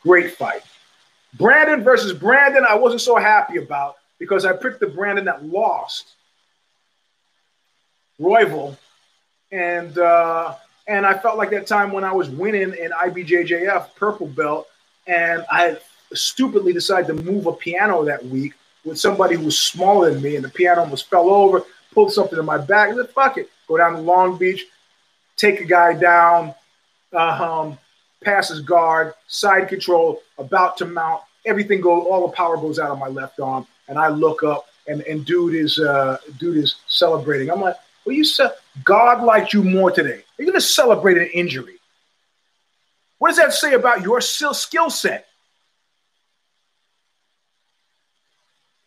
[0.02, 0.62] Great fight.
[1.36, 6.14] Brandon versus Brandon, I wasn't so happy about because I picked the Brandon that lost.
[8.20, 8.76] Royval.
[9.52, 10.54] And uh,
[10.88, 14.68] and I felt like that time when I was winning in IBJJF purple belt,
[15.06, 15.76] and I
[16.14, 20.36] stupidly decided to move a piano that week with somebody who was smaller than me,
[20.36, 21.62] and the piano almost fell over,
[21.92, 22.90] pulled something in my back.
[22.90, 23.50] I said, fuck it.
[23.66, 24.64] Go down to Long Beach,
[25.36, 26.54] take a guy down,
[27.12, 27.18] uh,
[27.68, 27.78] um,
[28.26, 31.22] passes guard, side control, about to mount.
[31.46, 34.66] Everything goes, all the power goes out of my left arm, and I look up,
[34.88, 37.50] and, and dude is uh, dude is celebrating.
[37.50, 38.50] I'm like, well, you said
[38.84, 40.18] God liked you more today.
[40.18, 41.76] Are You're gonna celebrate an injury.
[43.18, 45.28] What does that say about your skill set?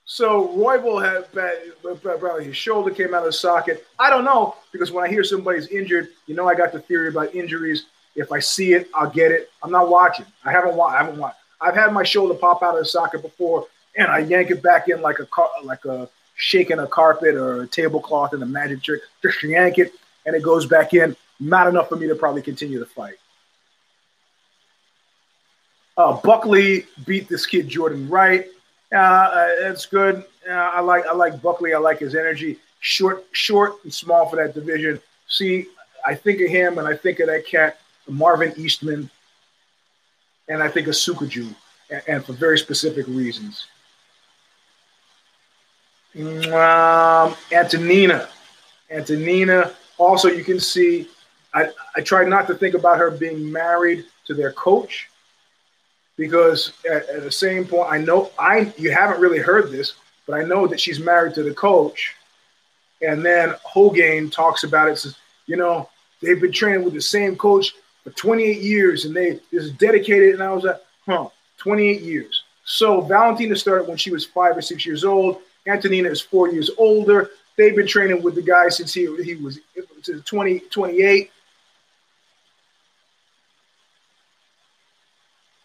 [0.03, 1.31] So Royval had
[2.01, 3.87] probably his shoulder came out of the socket.
[3.97, 7.07] I don't know because when I hear somebody's injured, you know I got the theory
[7.07, 7.85] about injuries.
[8.19, 9.49] If I see it, I'll get it.
[9.63, 10.25] I'm not watching.
[10.43, 10.95] I haven't watched.
[10.95, 11.37] I haven't watched.
[11.61, 13.65] I've had my shoulder pop out of the socket before,
[13.97, 17.63] and I yank it back in like a car, like a shaking a carpet or
[17.63, 19.01] a tablecloth in a magic trick.
[19.21, 19.93] Just yank it,
[20.25, 21.15] and it goes back in.
[21.39, 23.15] Not enough for me to probably continue the fight.
[25.95, 28.47] Uh, Buckley beat this kid Jordan Wright.
[28.93, 30.25] Uh, that's good.
[30.49, 31.73] Uh, I like I like Buckley.
[31.73, 32.57] I like his energy.
[32.81, 34.99] Short, short and small for that division.
[35.27, 35.67] See,
[36.05, 39.09] I think of him and I think of that cat, Marvin Eastman,
[40.47, 41.53] and I think of Sokoudjou,
[41.89, 43.65] and, and for very specific reasons.
[46.15, 48.29] Um, Antonina,
[48.89, 49.73] Antonina.
[49.97, 51.07] Also, you can see.
[51.53, 55.09] I, I tried not to think about her being married to their coach
[56.15, 59.93] because at, at, the same point, I know I you haven't really heard this,
[60.27, 62.15] but I know that she's married to the coach.
[63.01, 64.97] And then Rogan talks about it.
[64.97, 65.15] Says,
[65.47, 65.89] you know,
[66.21, 67.73] they've been training with the same coach
[68.09, 70.33] for 28 years, and they just dedicated.
[70.33, 72.43] And I was like, huh, 28 years.
[72.65, 75.41] So Valentina started when she was five or six years old.
[75.67, 77.29] Antonina is four years older.
[77.57, 79.59] They've been training with the guy since he he was
[80.25, 81.31] 20, 28.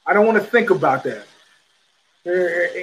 [0.06, 1.26] I don't want to think about that.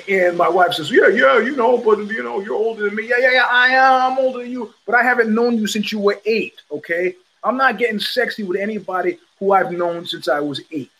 [0.07, 3.07] And my wife says, "Yeah, yeah, you know, but you know, you're older than me.
[3.07, 4.13] Yeah, yeah, yeah, I am.
[4.13, 6.61] I'm older than you, but I haven't known you since you were eight.
[6.71, 10.91] Okay, I'm not getting sexy with anybody who I've known since I was eight,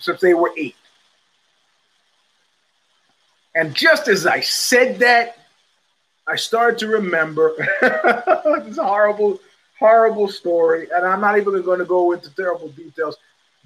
[0.00, 0.76] since they were eight.
[3.56, 5.38] And just as I said that,
[6.26, 7.52] I started to remember
[8.64, 9.40] this horrible,
[9.78, 13.16] horrible story, and I'm not even going to go into terrible details.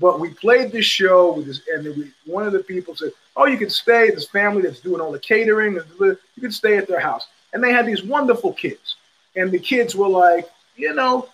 [0.01, 3.47] But we played this show with this, and we, one of the people said, "Oh,
[3.47, 7.01] you can stay." This family that's doing all the catering, you can stay at their
[7.01, 7.27] house.
[7.53, 8.97] And they had these wonderful kids,
[9.37, 11.29] and the kids were like, you know,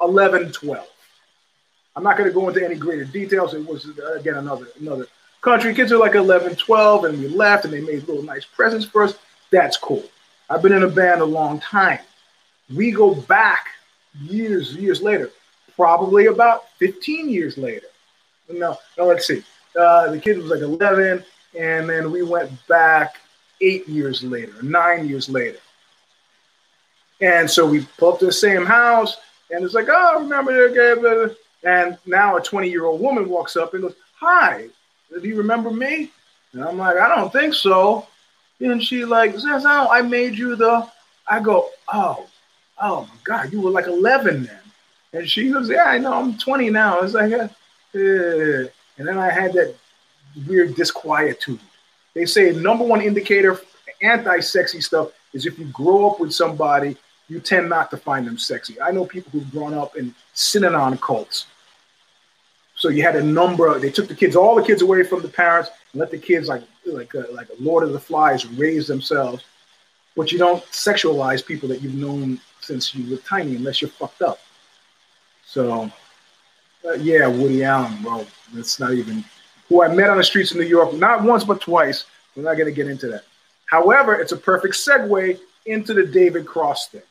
[0.00, 0.86] 11, 12.
[1.94, 3.54] I'm not going to go into any greater details.
[3.54, 3.86] It was
[4.16, 5.06] again another another
[5.42, 5.74] country.
[5.74, 9.04] Kids are like 11, 12, and we left, and they made little nice presents for
[9.04, 9.14] us.
[9.50, 10.04] That's cool.
[10.48, 11.98] I've been in a band a long time.
[12.74, 13.66] We go back
[14.20, 15.30] years, years later
[15.76, 17.86] probably about 15 years later.
[18.48, 19.42] No, no, let's see.
[19.78, 21.24] Uh, the kid was like 11,
[21.58, 23.16] and then we went back
[23.60, 25.58] eight years later, nine years later.
[27.20, 29.16] And so we pulled up to the same house,
[29.50, 33.74] and it's like, oh, remember that And now a 20 year old woman walks up
[33.74, 34.66] and goes, Hi,
[35.10, 36.10] do you remember me?
[36.52, 38.06] And I'm like, I don't think so.
[38.60, 40.88] And she like says, Oh, I made you the.
[41.28, 42.26] I go, Oh,
[42.80, 44.58] oh my God, you were like 11 then.
[45.12, 46.98] And she goes, Yeah, I know, I'm 20 now.
[46.98, 47.48] I was like, uh,
[48.98, 49.74] and then I had that
[50.46, 51.60] weird disquietude.
[52.14, 53.60] They say number one indicator
[54.02, 56.96] anti-sexy stuff is if you grow up with somebody,
[57.28, 58.80] you tend not to find them sexy.
[58.80, 61.46] I know people who've grown up in Synanon cults.
[62.82, 63.78] So you had a number.
[63.78, 66.48] They took the kids, all the kids, away from the parents, and let the kids
[66.48, 69.44] like like a, like a Lord of the Flies raise themselves.
[70.16, 74.20] But you don't sexualize people that you've known since you were tiny, unless you're fucked
[74.20, 74.40] up.
[75.46, 75.92] So,
[76.84, 78.26] uh, yeah, Woody Allen, bro.
[78.52, 79.24] That's not even
[79.68, 82.06] who I met on the streets of New York, not once but twice.
[82.34, 83.22] We're not going to get into that.
[83.66, 87.02] However, it's a perfect segue into the David Cross thing.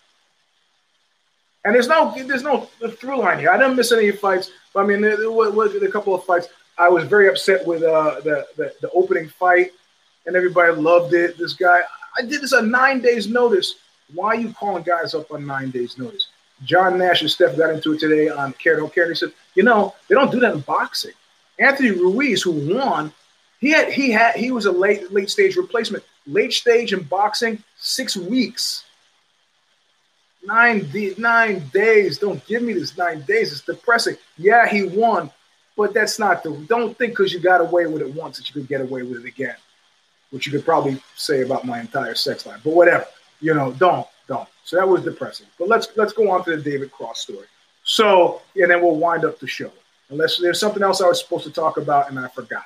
[1.64, 2.68] And there's no there's no
[3.00, 3.52] through line here.
[3.52, 4.52] I didn't miss any fights.
[4.76, 6.48] I mean, there, was a couple of fights.
[6.78, 9.72] I was very upset with uh, the, the the opening fight,
[10.26, 11.38] and everybody loved it.
[11.38, 11.82] This guy,
[12.18, 13.76] I did this on nine days' notice.
[14.14, 16.28] Why are you calling guys up on nine days' notice?
[16.64, 19.10] John Nash and Steph got into it today on Care Don't Care.
[19.10, 21.14] He said, you know, they don't do that in boxing.
[21.60, 23.12] Anthony Ruiz, who won,
[23.60, 26.04] he had he had he was a late late stage replacement.
[26.28, 28.86] Late stage in boxing, six weeks.
[30.44, 32.18] Nine nine days.
[32.18, 33.52] Don't give me this nine days.
[33.52, 34.18] It's depressing.
[34.38, 35.30] Yeah, he won,
[35.78, 36.52] but that's not the.
[36.68, 39.24] Don't think because you got away with it once that you could get away with
[39.24, 39.56] it again,
[40.32, 42.60] which you could probably say about my entire sex life.
[42.64, 43.06] But whatever,
[43.40, 44.48] you know, don't don't.
[44.64, 45.46] So that was depressing.
[45.60, 47.46] But let's let's go on to the David Cross story.
[47.84, 49.72] So and then we'll wind up the show.
[50.10, 52.66] Unless there's something else I was supposed to talk about and I forgot.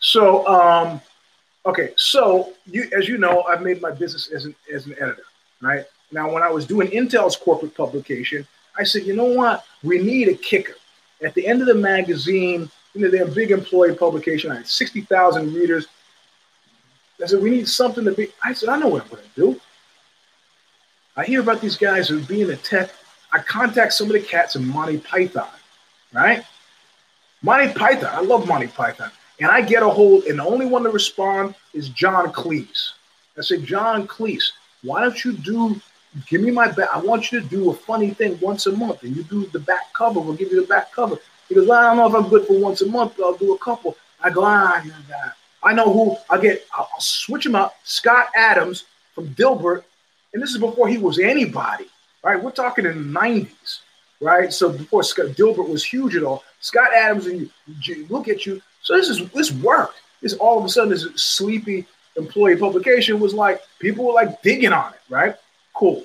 [0.00, 1.00] So um,
[1.66, 5.24] okay, so you as you know, I've made my business as an as an editor,
[5.60, 5.84] right?
[6.12, 8.46] Now, when I was doing Intel's corporate publication,
[8.78, 9.64] I said, you know what?
[9.82, 10.74] We need a kicker.
[11.24, 14.50] At the end of the magazine, you know, they're a big employee publication.
[14.50, 15.86] I had 60,000 readers.
[17.22, 18.28] I said, we need something to be.
[18.44, 19.60] I said, I know what I'm going to do.
[21.16, 22.90] I hear about these guys who be in the tech.
[23.32, 25.48] I contact some of the cats in Monty Python,
[26.12, 26.44] right?
[27.42, 28.10] Monty Python.
[28.12, 29.10] I love Monty Python.
[29.40, 32.90] And I get a hold, and the only one to respond is John Cleese.
[33.38, 34.52] I said, John Cleese,
[34.82, 35.80] why don't you do
[36.26, 36.88] give me my back.
[36.92, 39.60] I want you to do a funny thing once a month, and you do the
[39.60, 40.20] back cover.
[40.20, 41.16] We'll give you the back cover.
[41.48, 43.36] He goes, well, I don't know if I'm good for once a month, but I'll
[43.36, 43.96] do a couple.
[44.22, 44.82] I go, ah,
[45.62, 46.16] I know who.
[46.30, 46.66] I get.
[46.72, 47.76] I'll, I'll switch him up.
[47.84, 48.84] Scott Adams
[49.14, 49.84] from Dilbert,
[50.32, 51.86] and this is before he was anybody,
[52.22, 52.42] right?
[52.42, 53.80] We're talking in the '90s,
[54.20, 54.52] right?
[54.52, 57.50] So before Scott Dilbert was huge at all, Scott Adams and
[57.82, 58.60] you, look at you.
[58.82, 60.00] So this is this worked.
[60.20, 61.86] This all of a sudden this sleepy
[62.16, 65.36] employee publication was like people were like digging on it, right?
[65.74, 66.04] Cool.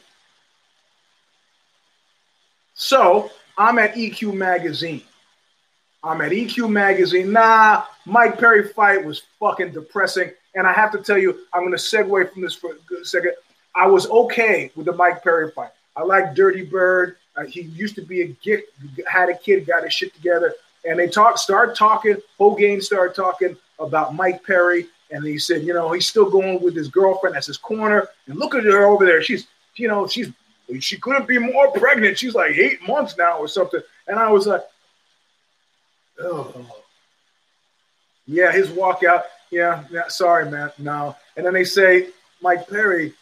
[2.73, 5.01] So I'm at EQ Magazine.
[6.03, 7.31] I'm at EQ Magazine.
[7.31, 10.31] Nah, Mike Perry fight was fucking depressing.
[10.55, 13.33] And I have to tell you, I'm going to segue from this for a second.
[13.75, 15.71] I was okay with the Mike Perry fight.
[15.95, 17.17] I like Dirty Bird.
[17.35, 18.61] Uh, he used to be a geek,
[19.07, 20.53] had a kid, got his shit together.
[20.85, 22.17] And they talk, start talking.
[22.39, 24.87] Rogan started talking about Mike Perry.
[25.11, 28.07] And he said, you know, he's still going with his girlfriend as his corner.
[28.27, 29.21] And look at her over there.
[29.21, 29.47] She's
[29.77, 30.31] you know, she's
[30.79, 32.17] she couldn't be more pregnant.
[32.17, 33.81] She's like eight months now or something.
[34.07, 34.63] And I was like,
[36.19, 36.65] oh,
[38.25, 39.23] yeah, his walkout.
[39.49, 40.71] Yeah, yeah, sorry, man.
[40.77, 41.15] No.
[41.37, 42.09] And then they say,
[42.41, 43.13] Mike Perry,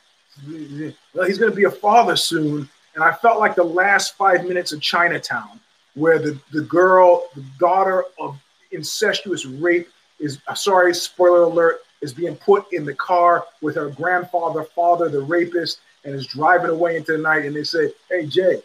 [1.14, 2.68] well, he's going to be a father soon.
[2.96, 5.60] And I felt like the last five minutes of Chinatown,
[5.94, 8.40] where the, the girl, the daughter of
[8.72, 9.90] incestuous rape,
[10.20, 15.10] is uh, sorry, spoiler alert, is being put in the car with her grandfather, father,
[15.10, 18.62] the rapist, and is driving away into the night, and they say, "Hey Jay,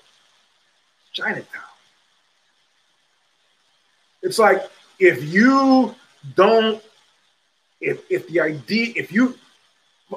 [1.12, 1.62] Chinatown."
[4.22, 5.94] It's like if you
[6.36, 6.82] don't,
[7.80, 9.36] if if the idea, if you,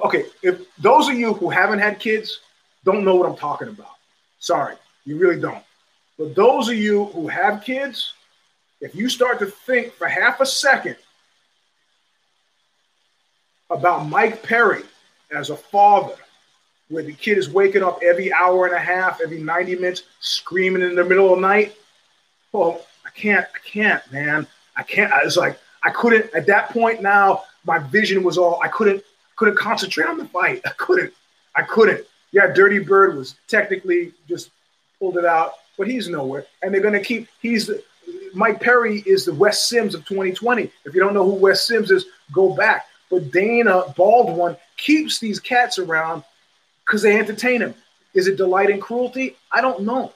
[0.04, 2.40] okay, if those of you who haven't had kids
[2.84, 3.96] don't know what I'm talking about,
[4.38, 5.64] sorry, you really don't.
[6.18, 8.12] But those of you who have kids,
[8.80, 10.96] if you start to think for half a second
[13.70, 14.82] about Mike Perry
[15.32, 16.14] as a father
[16.88, 20.82] where the kid is waking up every hour and a half, every 90 minutes, screaming
[20.82, 21.74] in the middle of the night.
[22.52, 24.46] Well, I can't, I can't, man.
[24.76, 25.12] I can't.
[25.12, 29.02] I was like, I couldn't at that point now, my vision was all I couldn't
[29.36, 30.60] couldn't concentrate on the fight.
[30.64, 31.12] I couldn't.
[31.56, 32.04] I couldn't.
[32.32, 34.50] Yeah, Dirty Bird was technically just
[34.98, 36.46] pulled it out, but he's nowhere.
[36.62, 37.70] And they're gonna keep he's
[38.34, 40.70] Mike Perry is the Wes Sims of 2020.
[40.84, 42.86] If you don't know who Wes Sims is, go back.
[43.10, 46.24] But Dana bald one keeps these cats around
[46.84, 47.74] because they entertain him.
[48.14, 49.36] Is it delight and cruelty?
[49.50, 50.12] I don't know.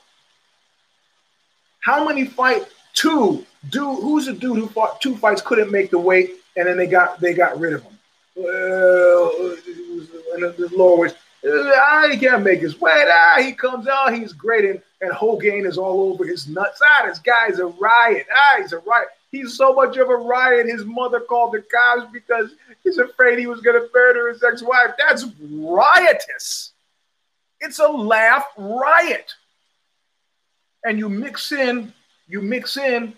[1.80, 3.44] How many fight two?
[3.70, 6.86] Do who's the dude who fought two fights couldn't make the weight and then they
[6.86, 7.98] got they got rid of him?
[8.36, 9.56] Well,
[10.34, 13.06] and the weight, ah, can't make his weight.
[13.08, 16.80] Ah, he comes out, he's great, and and Rogan is all over his nuts.
[16.84, 18.26] Ah, this guy's a riot.
[18.32, 19.08] Ah, he's a riot.
[19.30, 20.66] He's so much of a riot.
[20.66, 22.50] His mother called the cops because
[22.82, 24.92] he's afraid he was going to murder his ex-wife.
[24.98, 26.72] That's riotous.
[27.60, 29.34] It's a laugh riot.
[30.84, 31.92] And you mix in,
[32.26, 33.14] you mix in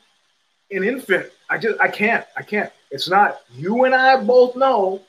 [0.73, 1.31] an infant.
[1.49, 2.73] I just, I can't, I can't.
[2.91, 3.41] It's not.
[3.55, 5.03] You and I both know.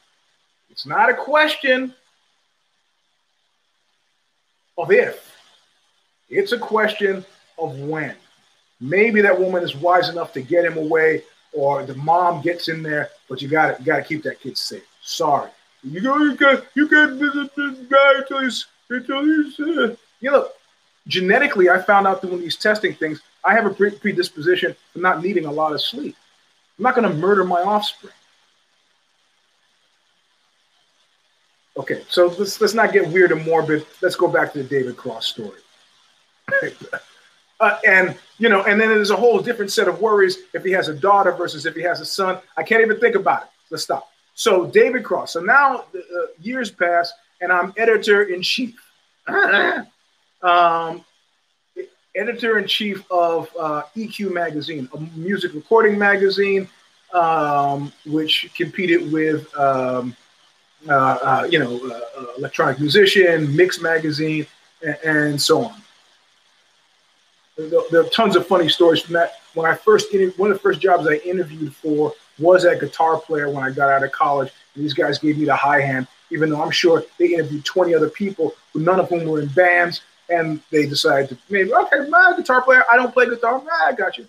[0.70, 1.93] It's not a question
[4.78, 5.36] of if.
[6.30, 7.26] It's a question
[7.58, 8.16] of when.
[8.82, 11.24] Maybe that woman is wise enough to get him away,
[11.54, 14.58] or the mom gets in there, but you got to got to keep that kid
[14.58, 14.84] safe.
[15.04, 15.52] Sorry,
[15.84, 19.60] you go, you got you visit this guy until he's until he's.
[19.60, 20.50] Uh, you know,
[21.08, 23.22] genetically, I found out doing these testing things.
[23.44, 26.16] I have a predisposition for not needing a lot of sleep.
[26.78, 28.14] I'm not going to murder my offspring.
[31.78, 33.86] Okay, so let's let's not get weird and morbid.
[34.02, 35.60] Let's go back to the David Cross story.
[37.62, 40.72] uh, and you know, and then there's a whole different set of worries if he
[40.72, 42.39] has a daughter versus if he has a son.
[42.57, 43.49] I can't even think about it.
[43.70, 44.09] Let's stop.
[44.34, 45.34] So David Cross.
[45.34, 46.01] So now uh,
[46.41, 48.76] years pass, and I'm editor in chief.
[50.41, 51.05] um,
[52.16, 56.68] editor in chief of uh, EQ magazine, a music recording magazine,
[57.14, 60.16] um, which competed with um,
[60.89, 64.47] uh, uh, you know uh, electronic musician, mix magazine,
[64.84, 65.81] and, and so on.
[67.70, 69.34] There, are tons of funny stories from that.
[69.53, 73.49] When I first one of the first jobs I interviewed for was at guitar player
[73.49, 74.51] when I got out of college.
[74.76, 77.93] And these guys gave me the high hand, even though I'm sure they interviewed 20
[77.93, 82.07] other people, but none of whom were in bands and they decided to maybe okay,
[82.09, 82.84] my guitar player.
[82.91, 83.62] I don't play guitar.
[83.64, 84.28] Nah, I got you.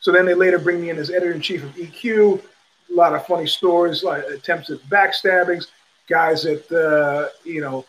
[0.00, 2.42] So then they later bring me in as editor in chief of EQ.
[2.90, 5.66] A lot of funny stories, like attempts at backstabbings,
[6.08, 7.84] guys at uh, you know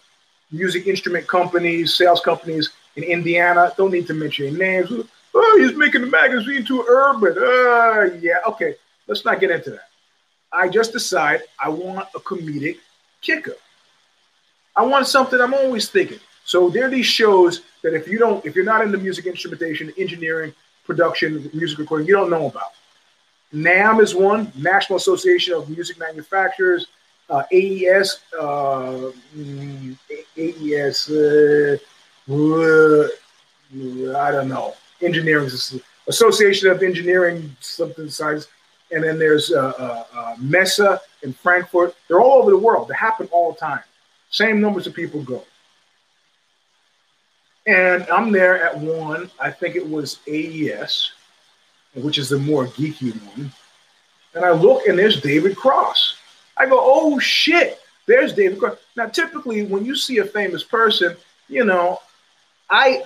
[0.51, 2.71] music instrument companies, sales companies
[3.03, 3.71] in Indiana.
[3.77, 4.91] Don't need to mention names.
[5.33, 7.37] Oh, he's making the magazine too urban.
[7.37, 8.75] Uh, yeah, okay.
[9.07, 9.89] Let's not get into that.
[10.51, 12.77] I just decide I want a comedic
[13.21, 13.55] kicker.
[14.75, 16.19] I want something I'm always thinking.
[16.45, 19.93] So there are these shows that if you don't, if you're not into music instrumentation,
[19.97, 20.53] engineering,
[20.85, 22.71] production, music recording, you don't know about.
[23.53, 26.87] NAMM is one, National Association of Music Manufacturers.
[27.29, 29.95] Uh, AES, uh, mm,
[30.35, 31.77] AES, uh,
[32.29, 34.75] I don't know.
[35.01, 35.49] Engineering
[36.07, 38.47] Association of Engineering, something size.
[38.91, 41.95] And then there's uh, uh, uh, MESA in Frankfurt.
[42.07, 42.87] They're all over the world.
[42.87, 43.81] They happen all the time.
[44.29, 45.43] Same numbers of people go.
[47.67, 51.11] And I'm there at one, I think it was AES,
[51.93, 53.51] which is the more geeky one.
[54.33, 56.17] And I look and there's David Cross.
[56.57, 58.77] I go, oh shit, there's David Cross.
[58.95, 61.15] Now, typically, when you see a famous person,
[61.47, 61.99] you know,
[62.69, 63.03] I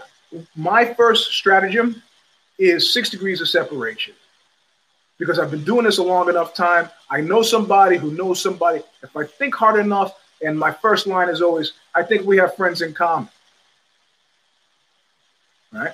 [0.55, 2.01] my first stratagem
[2.59, 4.13] is six degrees of separation
[5.17, 6.89] because I've been doing this a long enough time.
[7.09, 8.81] I know somebody who knows somebody.
[9.01, 12.55] If I think hard enough, and my first line is always, I think we have
[12.55, 13.29] friends in common.
[15.71, 15.93] Right?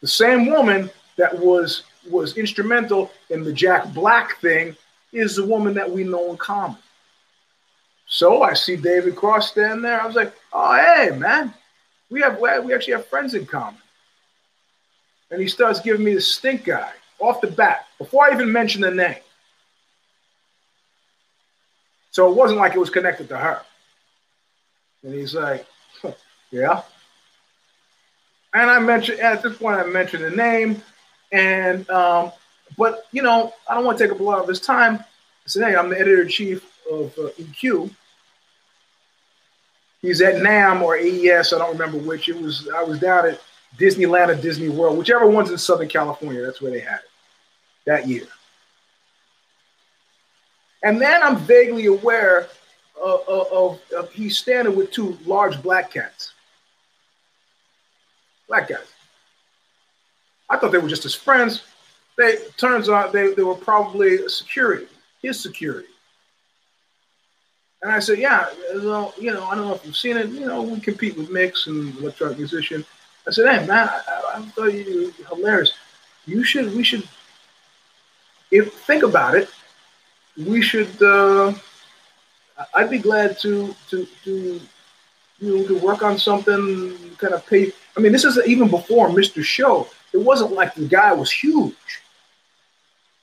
[0.00, 4.76] The same woman that was was instrumental in the Jack Black thing
[5.12, 6.76] is the woman that we know in common.
[8.06, 10.00] So I see David Cross stand there.
[10.00, 11.54] I was like, oh, hey, man,
[12.10, 13.80] we have we actually have friends in common.
[15.30, 18.82] And he starts giving me the stink guy off the bat before I even mention
[18.82, 19.16] the name.
[22.10, 23.60] So it wasn't like it was connected to her.
[25.02, 25.66] And he's like,
[26.50, 26.82] yeah.
[28.54, 30.80] And I mentioned at this point, I mentioned the name,
[31.32, 32.30] and um,
[32.78, 35.00] but you know, I don't want to take up a lot of his time.
[35.00, 37.90] I said, hey, I'm the editor in chief of uh, EQ.
[40.04, 42.28] He's at NAMM or AES, I don't remember which.
[42.28, 43.40] It was I was down at
[43.78, 46.42] Disneyland or Disney World, whichever one's in Southern California.
[46.42, 47.10] That's where they had it
[47.86, 48.26] that year.
[50.82, 52.48] And then I'm vaguely aware
[53.02, 56.34] of, of, of he's standing with two large black cats.
[58.46, 58.92] Black guys.
[60.50, 61.62] I thought they were just his friends.
[62.18, 64.86] They turns out they, they were probably security,
[65.22, 65.88] his security.
[67.84, 70.30] And I said, yeah, well, you know, I don't know if you've seen it.
[70.30, 72.82] You know, we compete with Mix and electronic musician.
[73.28, 75.74] I said, hey, man, I, I thought you were hilarious.
[76.24, 77.06] You should, we should,
[78.50, 79.50] if think about it,
[80.34, 80.90] we should.
[81.02, 81.52] Uh,
[82.74, 84.60] I'd be glad to to to
[85.40, 86.96] you know to work on something.
[87.18, 87.70] Kind of pay.
[87.98, 89.44] I mean, this is even before Mr.
[89.44, 89.88] Show.
[90.14, 91.74] It wasn't like the guy was huge.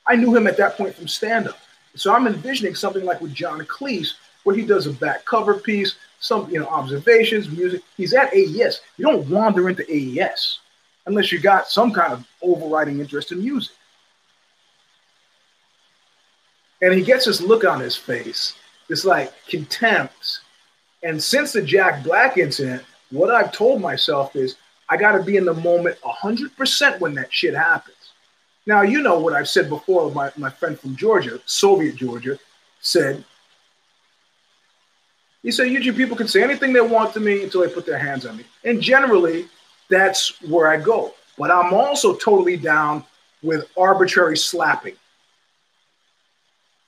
[0.05, 1.57] I knew him at that point from stand up.
[1.95, 4.13] So I'm envisioning something like with John Cleese,
[4.43, 7.81] where he does a back cover piece, some you know observations, music.
[7.97, 8.81] He's at AES.
[8.97, 10.59] You don't wander into AES
[11.05, 13.75] unless you got some kind of overriding interest in music.
[16.81, 18.55] And he gets this look on his face,
[18.87, 20.41] this like contempt.
[21.03, 24.55] And since the Jack Black incident, what I've told myself is
[24.89, 27.95] I got to be in the moment 100% when that shit happens.
[28.65, 30.11] Now, you know what I've said before.
[30.11, 32.37] My, my friend from Georgia, Soviet Georgia,
[32.81, 33.23] said,
[35.43, 37.97] he said, usually people can say anything they want to me until they put their
[37.97, 38.45] hands on me.
[38.63, 39.47] And generally,
[39.89, 41.13] that's where I go.
[41.37, 43.03] But I'm also totally down
[43.41, 44.95] with arbitrary slapping.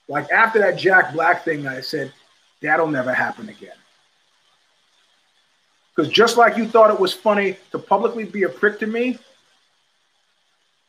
[0.08, 2.12] Like after that Jack Black thing, I said,
[2.62, 3.76] that'll never happen again.
[5.94, 9.18] Because just like you thought it was funny to publicly be a prick to me,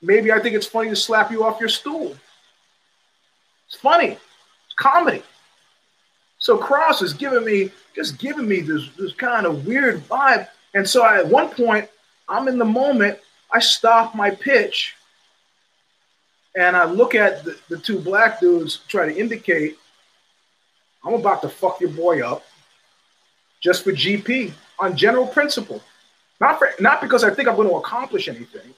[0.01, 2.15] maybe I think it's funny to slap you off your stool.
[3.67, 4.17] It's funny.
[4.65, 5.23] It's comedy.
[6.45, 10.47] So Cross is giving me just giving me this this kind of weird vibe.
[10.75, 11.89] And so I, at one point,
[12.29, 13.17] I'm in the moment.
[13.51, 14.93] I stop my pitch,
[16.55, 19.79] and I look at the, the two black dudes, try to indicate
[21.03, 22.45] I'm about to fuck your boy up,
[23.59, 25.81] just for GP on general principle,
[26.39, 28.71] not for not because I think I'm going to accomplish anything,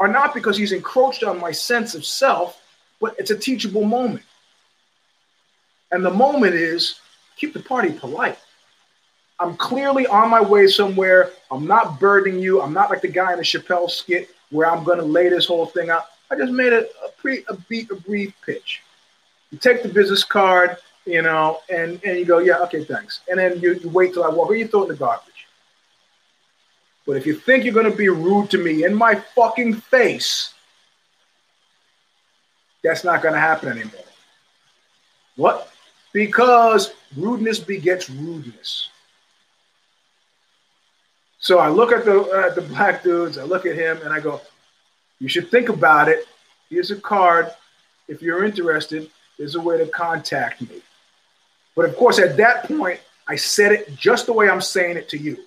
[0.00, 2.60] or not because he's encroached on my sense of self,
[3.00, 4.25] but it's a teachable moment.
[5.96, 7.00] And the moment is
[7.36, 8.36] keep the party polite.
[9.40, 11.30] I'm clearly on my way somewhere.
[11.50, 12.60] I'm not burdening you.
[12.60, 15.46] I'm not like the guy in the Chappelle skit where I'm going to lay this
[15.46, 16.02] whole thing out.
[16.30, 18.82] I just made a, a a beat a brief pitch.
[19.50, 23.20] You take the business card, you know, and and you go, yeah, okay, thanks.
[23.30, 25.46] And then you, you wait till I walk, or you throw it in the garbage.
[27.06, 30.52] But if you think you're going to be rude to me in my fucking face,
[32.84, 34.04] that's not going to happen anymore.
[35.36, 35.72] What?
[36.16, 38.88] Because rudeness begets rudeness.
[41.40, 44.20] So I look at the at the black dudes, I look at him, and I
[44.20, 44.40] go,
[45.18, 46.26] "You should think about it.
[46.70, 47.52] Here's a card.
[48.08, 50.80] If you're interested, there's a way to contact me."
[51.74, 52.98] But of course, at that point,
[53.28, 55.44] I said it just the way I'm saying it to you.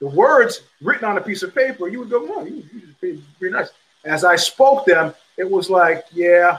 [0.00, 2.64] The words written on a piece of paper, you would go, "Oh, you,
[3.00, 3.70] you nice."
[4.04, 6.58] As I spoke them, it was like, "Yeah,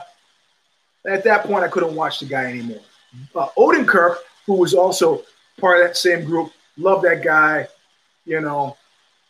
[1.07, 2.81] at that point, I couldn't watch the guy anymore.
[3.35, 5.23] Uh, Odenkirk, who was also
[5.59, 7.67] part of that same group, loved that guy,
[8.25, 8.77] you know.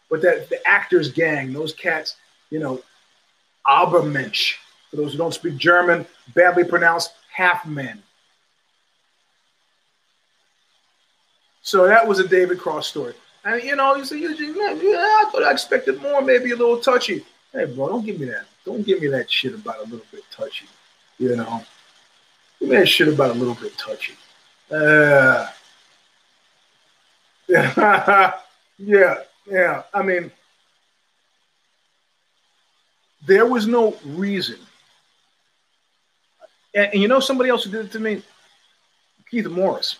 [0.09, 2.15] But that the actors gang, those cats,
[2.49, 2.81] you know,
[3.67, 4.55] Übermensch,
[4.89, 8.01] for those who don't speak German, badly pronounced half men.
[11.61, 13.15] So that was a David Cross story.
[13.43, 17.25] And you know, you say, yeah, I thought I expected more, maybe a little touchy.
[17.51, 18.45] Hey, bro, don't give me that.
[18.65, 20.67] Don't give me that shit about a little bit touchy.
[21.17, 21.63] You know,
[22.59, 24.13] give me that shit about a little bit touchy.
[24.69, 25.47] Uh,
[27.47, 29.15] yeah,
[29.47, 29.83] yeah.
[29.93, 30.31] I mean,
[33.25, 34.57] there was no reason.
[36.73, 38.21] And, and, you know somebody else who did it to me?
[39.29, 39.97] Keith Morris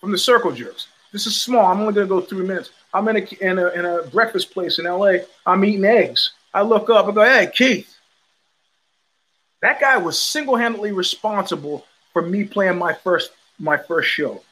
[0.00, 0.88] from the Circle Jerks.
[1.12, 1.66] This is small.
[1.66, 2.70] I'm only going to go three minutes.
[2.92, 5.18] I'm in a, in a, in a breakfast place in LA.
[5.46, 6.32] I'm eating eggs.
[6.52, 7.93] I look up and go, hey, Keith,
[9.64, 14.42] that guy was single-handedly responsible for me playing my first my first show.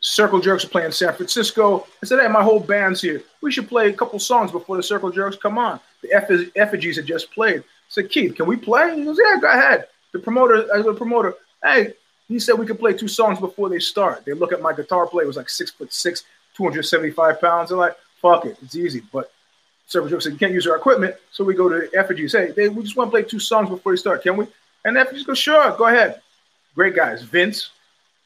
[0.00, 1.86] Circle Jerks are playing San Francisco.
[2.02, 3.22] I said, hey, my whole band's here.
[3.40, 5.80] We should play a couple songs before the Circle Jerks come on.
[6.02, 7.60] The effigies had just played.
[7.60, 8.96] I said, Keith, can we play?
[8.96, 9.86] He goes, yeah, go ahead.
[10.12, 11.94] The promoter, uh, the promoter, hey,
[12.28, 14.24] he said we could play two songs before they start.
[14.24, 15.24] They look at my guitar play.
[15.24, 16.24] It was like six foot six,
[16.56, 17.70] 275 pounds.
[17.70, 19.02] They're like, fuck it, it's easy.
[19.12, 19.32] But
[19.86, 21.14] Circle Jerk said, You can't use our equipment.
[21.30, 22.32] So we go to Effigies.
[22.32, 24.22] Hey, we just want to play two songs before we start.
[24.22, 24.46] Can we?
[24.84, 26.20] And Effigies go, Sure, go ahead.
[26.74, 27.22] Great guys.
[27.22, 27.70] Vince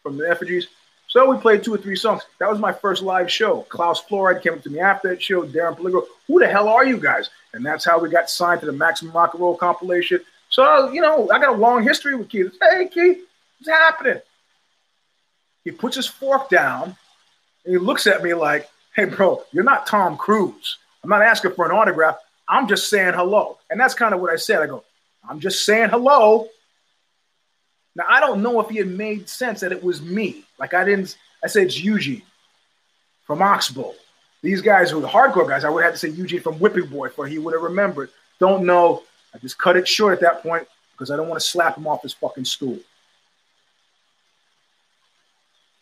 [0.03, 0.69] from the Effigies.
[1.09, 2.23] So we played two or three songs.
[2.39, 3.63] That was my first live show.
[3.63, 5.43] Klaus Flouride came up to me after that show.
[5.43, 7.31] Darren Pellegro, who the hell are you guys?
[7.53, 10.21] And that's how we got signed to the Maximum Rock and Roll compilation.
[10.51, 12.57] So, you know, I got a long history with Keith.
[12.63, 13.19] Hey, Keith,
[13.59, 14.21] what's happening?
[15.65, 16.97] He puts his fork down
[17.65, 20.79] and he looks at me like, hey, bro, you're not Tom Cruise.
[21.03, 22.17] I'm not asking for an autograph.
[22.49, 23.59] I'm just saying hello.
[23.71, 24.61] And that's kind of what I said.
[24.61, 24.85] I go,
[25.29, 26.49] I'm just saying hello.
[27.95, 30.45] Now, I don't know if he had made sense that it was me.
[30.59, 32.23] Like, I didn't, I said it's Eugene
[33.25, 33.95] from Oxbow.
[34.43, 35.65] These guys who the hardcore guys.
[35.65, 38.11] I would have to say Eugene from Whipping Boy for he would have remembered.
[38.39, 39.03] Don't know.
[39.35, 41.87] I just cut it short at that point because I don't want to slap him
[41.87, 42.79] off his fucking stool.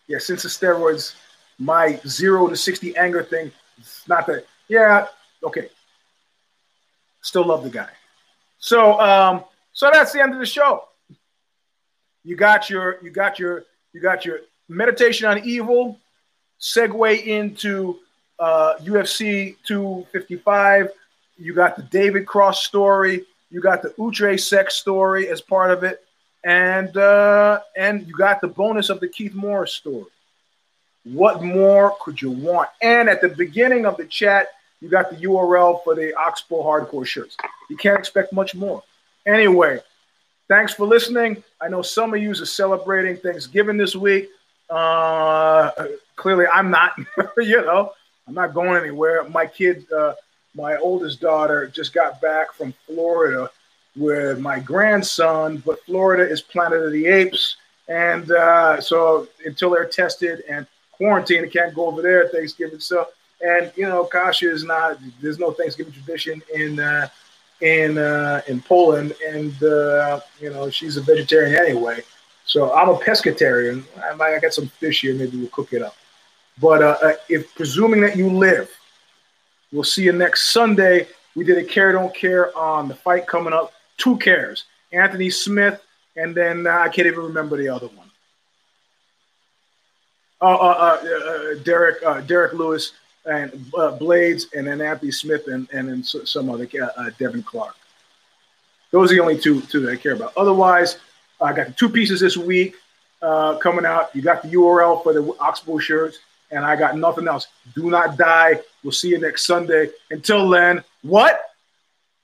[0.09, 1.15] Yeah, since the steroids,
[1.59, 5.07] my zero to 60 anger thing, it's not that yeah,
[5.43, 5.69] okay.
[7.23, 7.89] Still love the guy.
[8.59, 10.85] So um, so that's the end of the show.
[12.25, 15.99] You got your you got your you got your meditation on evil,
[16.61, 17.99] segue into
[18.39, 20.91] uh, UFC 255.
[21.39, 23.25] You got the David Cross story.
[23.51, 26.05] You got the Uche sex story as part of it,
[26.45, 30.11] and uh, and you got the bonus of the Keith Morris story.
[31.05, 32.69] What more could you want?
[32.83, 34.49] And at the beginning of the chat,
[34.81, 37.37] you got the URL for the Oxbow Hardcore shirts.
[37.69, 38.83] You can't expect much more.
[39.27, 39.81] Anyway,
[40.49, 41.43] thanks for listening.
[41.61, 44.31] I know some of you are celebrating Thanksgiving this week.
[44.71, 45.71] Uh,
[46.17, 46.93] clearly, I'm not.
[47.39, 47.93] you know,
[48.27, 49.25] I'm not going anywhere.
[49.29, 50.15] My kid, uh,
[50.55, 53.51] my oldest daughter, just got back from Florida
[53.97, 57.57] with my grandson, but Florida is Planet of the Apes,
[57.89, 62.79] and uh, so until they're tested and quarantined, they can't go over there Thanksgiving.
[62.79, 63.09] So
[63.41, 64.99] and you know, Kasha is not.
[65.21, 67.09] There's no Thanksgiving tradition in uh,
[67.61, 72.03] in uh, in Poland, and uh, you know she's a vegetarian anyway.
[72.45, 73.85] So I'm a pescatarian.
[74.03, 75.15] I might get some fish here.
[75.15, 75.95] Maybe we'll cook it up.
[76.61, 78.71] But uh, uh, if presuming that you live,
[79.73, 81.07] we'll see you next Sunday.
[81.37, 83.73] We did a care don't care on the fight coming up.
[83.97, 85.81] Two cares: Anthony Smith,
[86.17, 88.11] and then uh, I can't even remember the other one.
[90.41, 92.93] Uh, uh, uh, Derek Derrick Lewis
[93.29, 97.77] and uh, Blaydes, and then Anthony Smith, and and then some other uh, Devin Clark.
[98.91, 100.33] Those are the only two two that I care about.
[100.37, 100.99] Otherwise,
[101.41, 102.75] I got the two pieces this week
[103.23, 104.15] uh, coming out.
[104.15, 106.19] You got the URL for the Oxbow shirts
[106.51, 107.49] and I got nothing else.
[107.75, 108.61] Do not die.
[108.83, 109.91] We'll see you next Sunday.
[110.11, 111.41] Until then, what?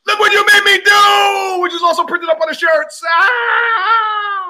[0.06, 3.02] Look what you made me do, which is also printed up on the shirts.
[3.06, 4.43] Ah!